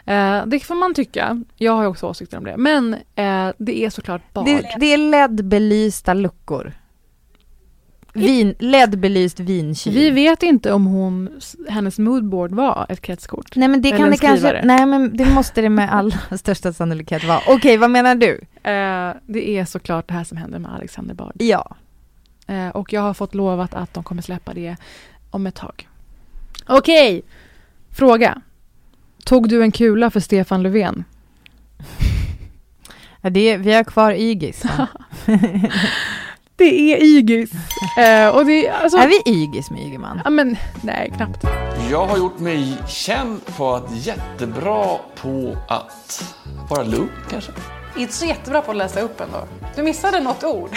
[0.05, 1.43] Eh, det får man tycka.
[1.55, 2.57] Jag har ju också åsikter om det.
[2.57, 4.45] Men eh, det är såklart bad.
[4.45, 6.73] Det, det är LED-belysta luckor.
[8.13, 9.93] Vin, LED-belyst vinkyl.
[9.93, 11.29] Vi vet inte om hon,
[11.69, 13.55] hennes moodboard var ett kretskort.
[13.55, 17.23] Nej men det kan det kanske, nej men det måste det med all största sannolikhet
[17.23, 17.39] vara.
[17.47, 18.33] Okej, vad menar du?
[18.63, 21.33] Eh, det är såklart det här som händer med Alexander Bard.
[21.39, 21.75] Ja.
[22.47, 24.75] Eh, och jag har fått lovat att de kommer släppa det
[25.31, 25.89] om ett tag.
[26.67, 27.21] Okej,
[27.91, 28.41] fråga.
[29.25, 31.03] Tog du en kula för Stefan Löfven?
[33.21, 34.63] ja det, vi har kvar Ygis.
[36.55, 37.51] Det är Ygis.
[37.97, 40.21] Eh, och det, alltså, är vi Ygis med Ygeman?
[40.23, 41.45] Ja men nej, knappt.
[41.91, 46.35] Jag har gjort mig känd på att jättebra på att
[46.69, 47.51] vara lugn kanske.
[47.97, 49.47] Inte så jättebra på att läsa upp ändå.
[49.75, 50.69] Du missade något ord.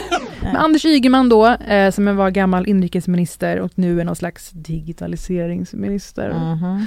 [0.42, 6.32] Men Anders Ygeman då, eh, som var gammal inrikesminister och nu är någon slags digitaliseringsminister.
[6.54, 6.86] Mhm.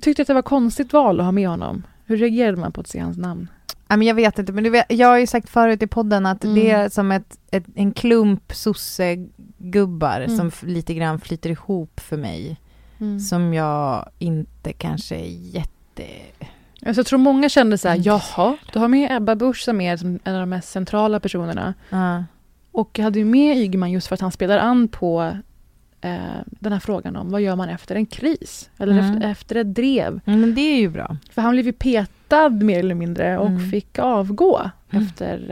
[0.00, 1.82] Tyckte att det var konstigt val att ha med honom.
[2.04, 3.48] Hur reagerade man på att se hans namn?
[3.88, 6.26] Ja, men jag vet inte, men du vet, jag har ju sagt förut i podden
[6.26, 6.54] att Mm.
[6.56, 10.36] det är som ett, ett, en klump sossegubbar Mm.
[10.36, 12.56] som lite grann flyter ihop för mig.
[13.00, 13.20] Mm.
[13.20, 16.02] Som jag inte kanske är jätte...
[16.86, 20.04] Alltså, jag tror många kände så här, jaha, du har med Ebba Busch som är
[20.24, 21.74] en av de mest centrala personerna.
[21.90, 22.24] Ja.
[22.72, 25.36] Och jag hade ju med Ygeman just för att han spelar an på
[26.00, 28.70] eh, den här frågan om vad gör man efter en kris?
[28.78, 29.04] Eller Mm.
[29.16, 30.20] efter, efter ett drev.
[30.26, 31.16] Mm, Men det är ju bra.
[31.30, 33.70] För han blev ju petad mer eller mindre och Mm.
[33.70, 35.50] fick avgå efter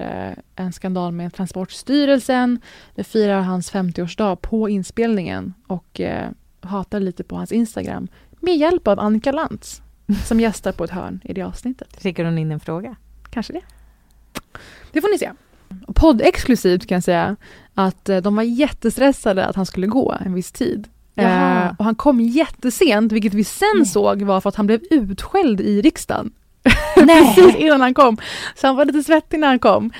[0.57, 2.61] eh, en skandal med Transportstyrelsen.
[2.95, 6.29] Vi firar hans 50-årsdag på inspelningen och eh,
[6.61, 8.09] hatar lite på hans Instagram
[8.41, 9.83] med hjälp av Annika Lantz
[10.27, 12.03] som gästar på ett hörn i det avsnittet.
[12.03, 12.97] Skickar hon in en fråga?
[13.31, 13.63] Kanske det.
[14.93, 15.31] Det får ni se.
[15.87, 17.37] Och Poddexklusivt kan jag säga
[17.75, 20.89] att eh, de var jättestressade att han skulle gå en viss tid.
[21.17, 25.61] Eh, och han kom jättesent, vilket vi sen såg var för att han blev utskälld
[25.61, 26.33] i riksdagen.
[26.95, 28.17] Precis innan han kom.
[28.57, 29.93] Så han var lite svettig när han kom.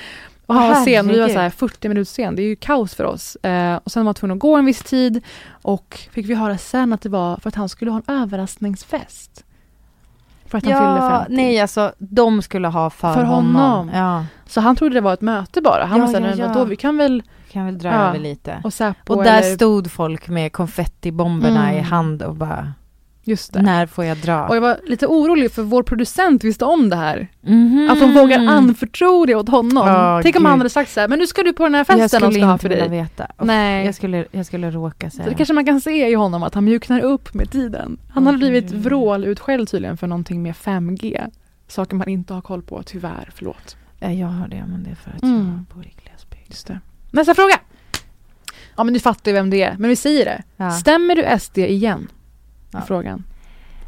[0.45, 2.95] Och han var sen, vi var så här 40 minuter sen, det är ju kaos
[2.95, 3.35] för oss.
[3.35, 5.23] Eh, och sen var han tvungen att gå en viss tid
[5.61, 9.45] och fick vi höra sen att det var för att han skulle ha en överraskningsfest.
[10.45, 11.33] För att han fyllde Ja, 50.
[11.35, 13.91] nej alltså de skulle ha för, För honom.
[13.93, 15.85] Ja, Så han trodde det var ett möte bara.
[15.85, 16.47] Han Ja, var såhär, ja, ja.
[16.47, 17.23] vadå, vi kan väl...
[17.51, 18.61] kan väl dra över lite.
[18.63, 19.55] Och Säpo Och där eller...
[19.55, 21.77] stod folk med konfettibomberna Mm.
[21.77, 22.73] i hand och bara,
[23.27, 23.61] Just det.
[23.61, 24.47] när får jag dra?
[24.47, 27.27] Och jag var lite orolig för vår producent visste om det här.
[27.41, 27.89] Mhm.
[27.91, 29.87] Att de vågar anförtro det åt honom.
[29.87, 30.49] Ja, Tänk om gud.
[30.49, 32.25] han hade sagt så här, men nu ska du på den här jag festen skulle
[32.31, 32.89] de ska ha inte för dig.
[32.89, 33.23] veta.
[33.23, 33.85] Uff, Nej.
[33.85, 35.29] Jag skulle, jag skulle råka Så säga.
[35.29, 37.97] det kanske man kan se i honom att han mjuknar upp med tiden.
[38.09, 41.31] Han Åh, hade blivit vrålutskälld tydligen för någonting med 5G.
[41.67, 43.29] Saker man inte har koll på, tyvärr.
[43.35, 43.77] Förlåt.
[43.99, 45.37] Ja, jag har det, men det är för att Mm.
[45.67, 46.43] jag bor i glesbygd.
[46.49, 46.79] Just det.
[47.11, 47.55] Nästa fråga!
[48.77, 50.43] Ja men du fattar ju vem det är, men vi säger det.
[50.57, 50.71] Ja.
[50.71, 52.07] Stämmer du SD igen?
[52.79, 52.85] Ja.
[52.87, 53.23] Frågan.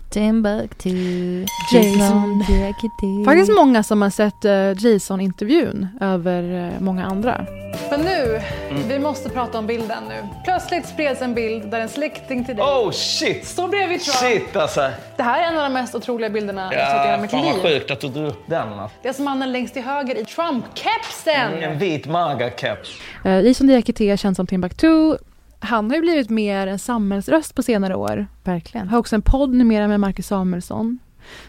[0.09, 2.43] Timbuktu, Jason.
[2.49, 3.25] Jason.
[3.25, 7.45] Faktiskt många som har sett eh, Jason-intervjun över eh, många andra.
[7.89, 8.41] Men nu,
[8.87, 10.27] vi måste prata om bilden nu.
[10.45, 13.45] Plötsligt spreds en bild där en släkting till dig Oh shit!
[13.45, 14.17] står bredvid Trump.
[14.17, 14.89] Shit alltså!
[15.17, 17.31] Det här är en av de mest otroliga bilderna jag sett i hela Ja, mitt
[17.31, 17.63] fan vad liv.
[17.79, 18.73] sjukt att du drog upp den.
[18.79, 18.97] alltså.
[19.01, 21.63] Det är som mannen längst till höger i Trump-kepsen.
[21.63, 22.89] En vit magarkeps.
[23.25, 25.15] Eh, Jason Diakité, känd som Timbuktu.
[25.59, 28.27] Han har ju blivit mer en samhällsröst på senare år.
[28.43, 28.87] Verkligen.
[28.87, 30.99] Har också en podd numera med Marcus Samuelsson.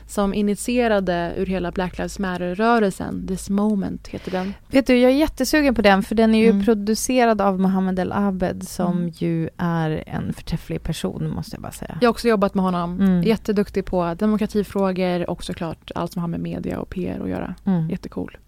[0.07, 3.26] Som initierade ur hela Black Lives Matter-rörelsen.
[3.26, 4.55] This moment heter den.
[4.70, 6.64] Vet du, jag är jättesugen på den för den är ju Mm.
[6.64, 9.09] producerad av Mohammed El Abed som Mm.
[9.14, 11.99] ju är en förträfflig person måste jag bara säga.
[12.01, 13.01] Jag har också jobbat med honom.
[13.01, 13.22] Mm.
[13.22, 17.55] Jätteduktig på demokratifrågor och såklart allt som har med media och PR att göra.
[17.64, 17.91] Mm.
[17.91, 18.39] Jättecool.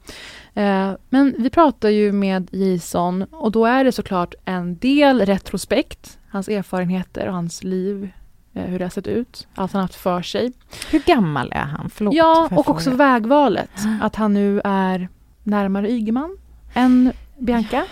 [0.55, 6.19] Eh, men vi pratar ju med Jason och då är det såklart en del retrospekt.
[6.31, 8.09] Hans erfarenheter och hans liv.
[8.55, 9.47] Eh, hur det har sett ut.
[9.55, 10.53] Allt han haft för sig.
[10.91, 11.91] Hur gammal är han?
[11.95, 12.15] Förlåt.
[12.15, 12.97] ja, jag och också fråga?
[12.97, 13.71] vägvalet.
[14.03, 15.09] Att han nu är
[15.43, 16.37] närmare Ygeman
[16.75, 17.85] än Bianca.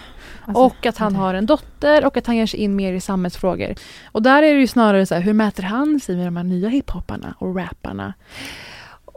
[0.44, 3.00] Alltså, och att han har en dotter och att han ger sig in mer i
[3.00, 3.74] samhällsfrågor.
[4.12, 6.44] Och där är det ju snarare så här, hur mäter han sig med de här
[6.44, 8.14] nya hiphoparna och rapparna?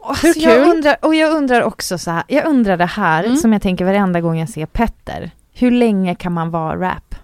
[0.03, 0.69] Alltså, Hur Jag kul?
[0.75, 3.37] undrar, och jag undrar också så här, jag undrar det här Mm.
[3.37, 5.31] som jag tänker varenda gång jag ser Petter.
[5.53, 7.15] Hur länge kan man vara rap?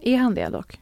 [0.00, 0.80] Är han det dock?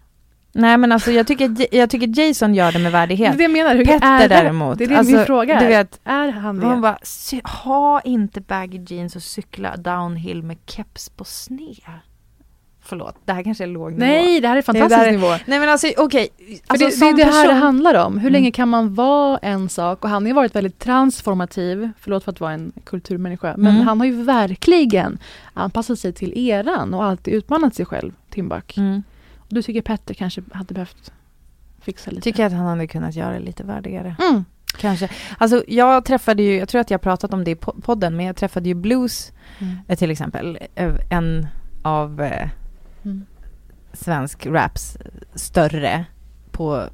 [0.55, 3.37] Nej men alltså jag tycker, jag tycker Jason gör det med värdighet.
[3.39, 3.75] det jag menar.
[3.75, 4.29] Hur Petter är det?
[4.29, 5.69] däremot, Det är det alltså, min fråga du är.
[5.69, 6.67] vet, är han det?
[6.67, 11.77] Man bara, "Sy- ha inte baggy jeans och cykla downhill med keps på sned.
[12.87, 13.99] Förlåt, det här kanske är låg nivå.
[14.07, 15.29] Nej, det här är fantastisk här är- nivå.
[15.47, 16.29] Nej men alltså okej.
[16.39, 18.13] För Alltså, det, är det här det person- handlar om.
[18.13, 18.33] Hur Mm.
[18.33, 20.05] länge kan man vara en sak?
[20.05, 23.87] Och han har ju varit väldigt transformativ, förlåt för att vara en kulturmänniska, men Mm.
[23.87, 25.19] han har ju verkligen
[25.55, 28.77] anpassat sig till eran och alltid utmanat sig själv, Timbuk.
[28.77, 29.03] Mm.
[29.49, 31.13] Du tycker Petter kanske hade behövt
[31.81, 32.23] fixa lite?
[32.23, 34.17] Tycker att han hade kunnat göra det lite värdigare.
[34.31, 34.45] Mm.
[34.79, 35.09] Kanske.
[35.39, 38.27] Alltså jag träffade ju, jag tror att jag pratat om det i po- podden, men
[38.27, 39.77] jag träffade ju Blues Mm.
[39.89, 40.59] eh, till exempel.
[40.75, 41.47] eh, En
[41.83, 42.49] av eh,
[43.05, 43.27] Mm.
[43.93, 44.97] svensk raps
[45.35, 46.05] större
[46.51, 46.85] på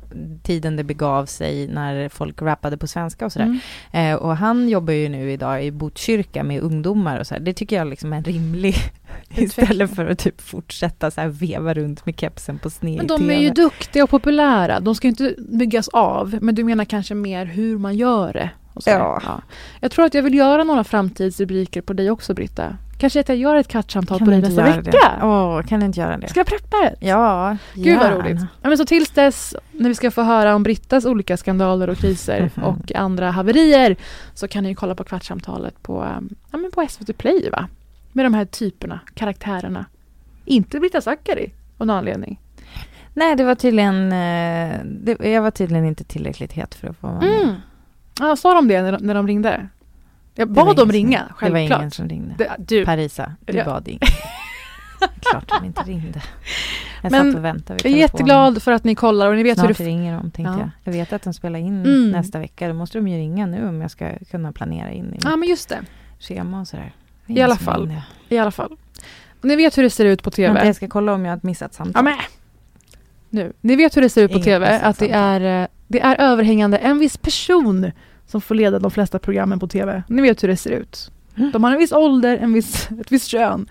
[0.42, 3.46] tiden det begav sig när folk rappade på svenska och sådär.
[3.92, 4.12] Mm.
[4.12, 7.40] Eh, och han jobbar ju nu idag i Botkyrka med ungdomar och så här.
[7.40, 8.74] Det tycker jag liksom är en rimlig
[9.35, 13.31] istället för att typ fortsätta så här veva runt med kepsen på sned Men de
[13.31, 14.81] är ju duktiga och populära.
[14.81, 16.39] De ska ju inte byggas av.
[16.41, 18.51] Men du menar kanske mer hur man gör det?
[18.76, 18.91] Så.
[18.91, 19.43] Ja.
[19.81, 22.76] Jag tror att jag vill göra några framtidsrubriker på dig också, Britta.
[23.01, 24.91] Kanske att jag gör ett kattsamtal Kan på dig nästa vecka?
[24.91, 25.26] det?
[25.26, 26.28] Åh, kan du inte göra det?
[26.28, 26.99] Ska jag preppa ett?
[27.01, 28.41] Ja, Gud vad roligt.
[28.62, 31.99] Ja, men så tills dess, när vi ska få höra om Brittas olika skandaler och
[31.99, 33.97] kriser och andra haverier,
[34.35, 36.20] så kan ni kolla på Kvartssamtalet på,
[36.51, 37.68] ja, men på SVT Play, va?
[38.12, 39.84] Med de här typerna, karaktärerna.
[40.44, 42.40] Inte Britta Zackari, av någon anledning.
[43.14, 44.04] Nej, det var tydligen...
[44.12, 47.42] eh, Det, jag var tydligen inte tillräckligt het för att få vara med.
[47.42, 47.54] Mm.
[48.20, 49.68] Ja, sa de det när de, när de ringde?
[50.34, 51.80] Jag bad dem ringa, som- Det var självklart.
[51.80, 52.34] ingen som ringde.
[52.38, 53.64] Det, du, Parisa, du Ja.
[53.64, 54.00] bad ingen.
[55.20, 56.22] Klart de inte ringde.
[57.02, 59.42] Jag Men satt och väntade vid jag är jätteglad för att ni kollar och ni
[59.42, 59.84] vet hur Snart det...
[59.84, 60.58] ringer de, tänkte Ja.
[60.58, 60.70] jag.
[60.84, 62.11] Jag vet att de spelar in Mm.
[62.11, 62.68] nästa vecka.
[62.68, 65.48] Då måste de ju ringa nu om jag ska kunna planera in i Ja, men
[65.48, 65.78] just det.
[66.20, 66.92] schema och sådär.
[67.37, 67.93] I alla fall.
[68.28, 68.76] I alla fall.
[69.43, 70.49] Ni vet hur det ser ut på TV.
[70.49, 72.05] Vänta, jag ska kolla om jag har missat Ja, samtal.
[72.05, 72.14] men.
[73.31, 73.53] Nu.
[73.61, 74.81] Ni vet hur det ser ut på Inget TV.
[74.81, 77.91] Att det är, eh, det är överhängande en viss person
[78.26, 80.03] som får leda de flesta programmen på TV.
[80.09, 81.11] Ni vet hur det ser ut.
[81.37, 81.51] Mm.
[81.51, 83.68] De har en viss ålder, en viss, ett visst kön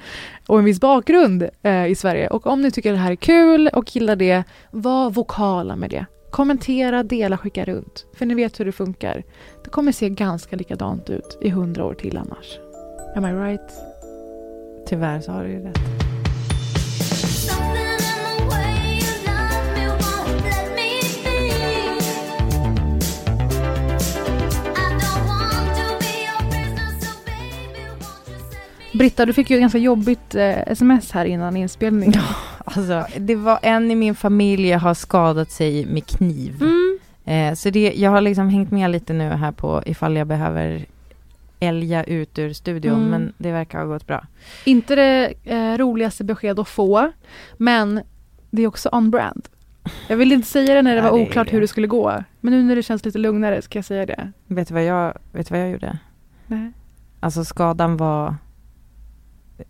[0.48, 2.28] och en viss bakgrund eh, i Sverige.
[2.28, 6.06] Och om ni tycker det här är kul och gillar det, var vokala med det.
[6.32, 8.06] Kommentera, dela, skicka runt.
[8.18, 9.24] För ni vet hur det funkar.
[9.64, 12.60] Det kommer se ganska likadant ut i hundra år till annars.
[13.16, 13.74] Am I right?
[14.88, 15.80] Tyvärr så har du ju rätt.
[28.94, 32.22] Britta, du fick ju ett ganska jobbigt eh, sms här innan inspelningen.
[32.66, 36.62] Alltså, det var en i min familj har skadat sig med kniv.
[36.62, 37.00] Mm.
[37.26, 40.86] Eh, så det, jag har liksom hängt med lite nu här på ifall jag behöver
[41.60, 43.10] älga ut ur studion, Mm.
[43.10, 44.28] men det verkar ha gått bra.
[44.66, 47.12] Inte det eh, roligaste besked att få,
[47.58, 48.02] men
[48.52, 49.48] det är också on brand.
[50.08, 51.54] Jag ville inte säga det när det Ja, var det oklart det.
[51.54, 52.24] hur det skulle gå.
[52.42, 54.32] Men nu när det känns lite lugnare ska jag säga det.
[54.48, 55.98] Vet du vad jag, vet du vad jag gjorde?
[56.48, 56.72] Nej.
[57.20, 58.36] Alltså skadan var...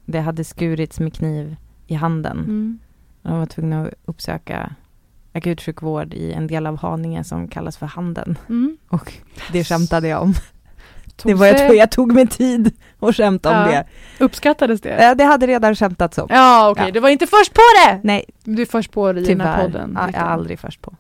[0.06, 1.56] Det hade skurits med kniv
[1.88, 2.38] i handen.
[2.38, 2.80] Mm.
[3.22, 4.76] De var tvungna att uppsöka
[5.34, 8.38] akutsjukvård i en del av Haninge som kallas för Handen.
[8.50, 8.78] Mm.
[8.90, 9.14] Och
[9.52, 10.34] det skämtade jag om.
[11.24, 13.66] Det var jag, jag tog mig tid att skämta om Ja.
[13.72, 13.86] det.
[14.24, 15.04] Uppskattades det?
[15.04, 16.28] Ja, det hade redan skämtats om.
[16.30, 16.86] Ja, okej.
[16.86, 16.92] Ja.
[16.92, 18.00] Du var inte först på det!
[18.04, 19.94] Nej, Du är först på det i den här podden.
[20.00, 20.94] Ja, jag är aldrig först på.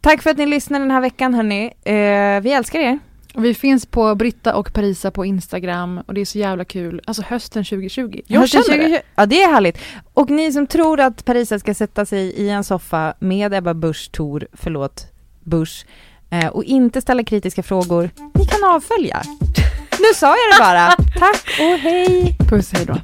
[0.00, 1.64] Tack för att ni lyssnade den här veckan hörni.
[1.84, 2.98] Eh, vi älskar er.
[3.38, 7.00] Vi finns på Britta och Parisa på Instagram och det är så jävla kul.
[7.06, 8.20] Alltså hösten 2020.
[8.26, 8.82] Jag Hösten känner det.
[8.84, 9.78] 2020 Ja, det är härligt.
[10.14, 14.10] Och ni som tror att Parisa ska sätta sig i en soffa med Ebba Busch
[14.12, 15.06] Thor, förlåt,
[15.44, 15.86] Busch,
[16.30, 19.22] eh, och inte ställa kritiska frågor, ni kan avfölja.
[19.98, 20.90] Nu sa jag det bara.
[21.18, 22.36] Tack och hej!
[22.50, 22.94] Puss, hej då.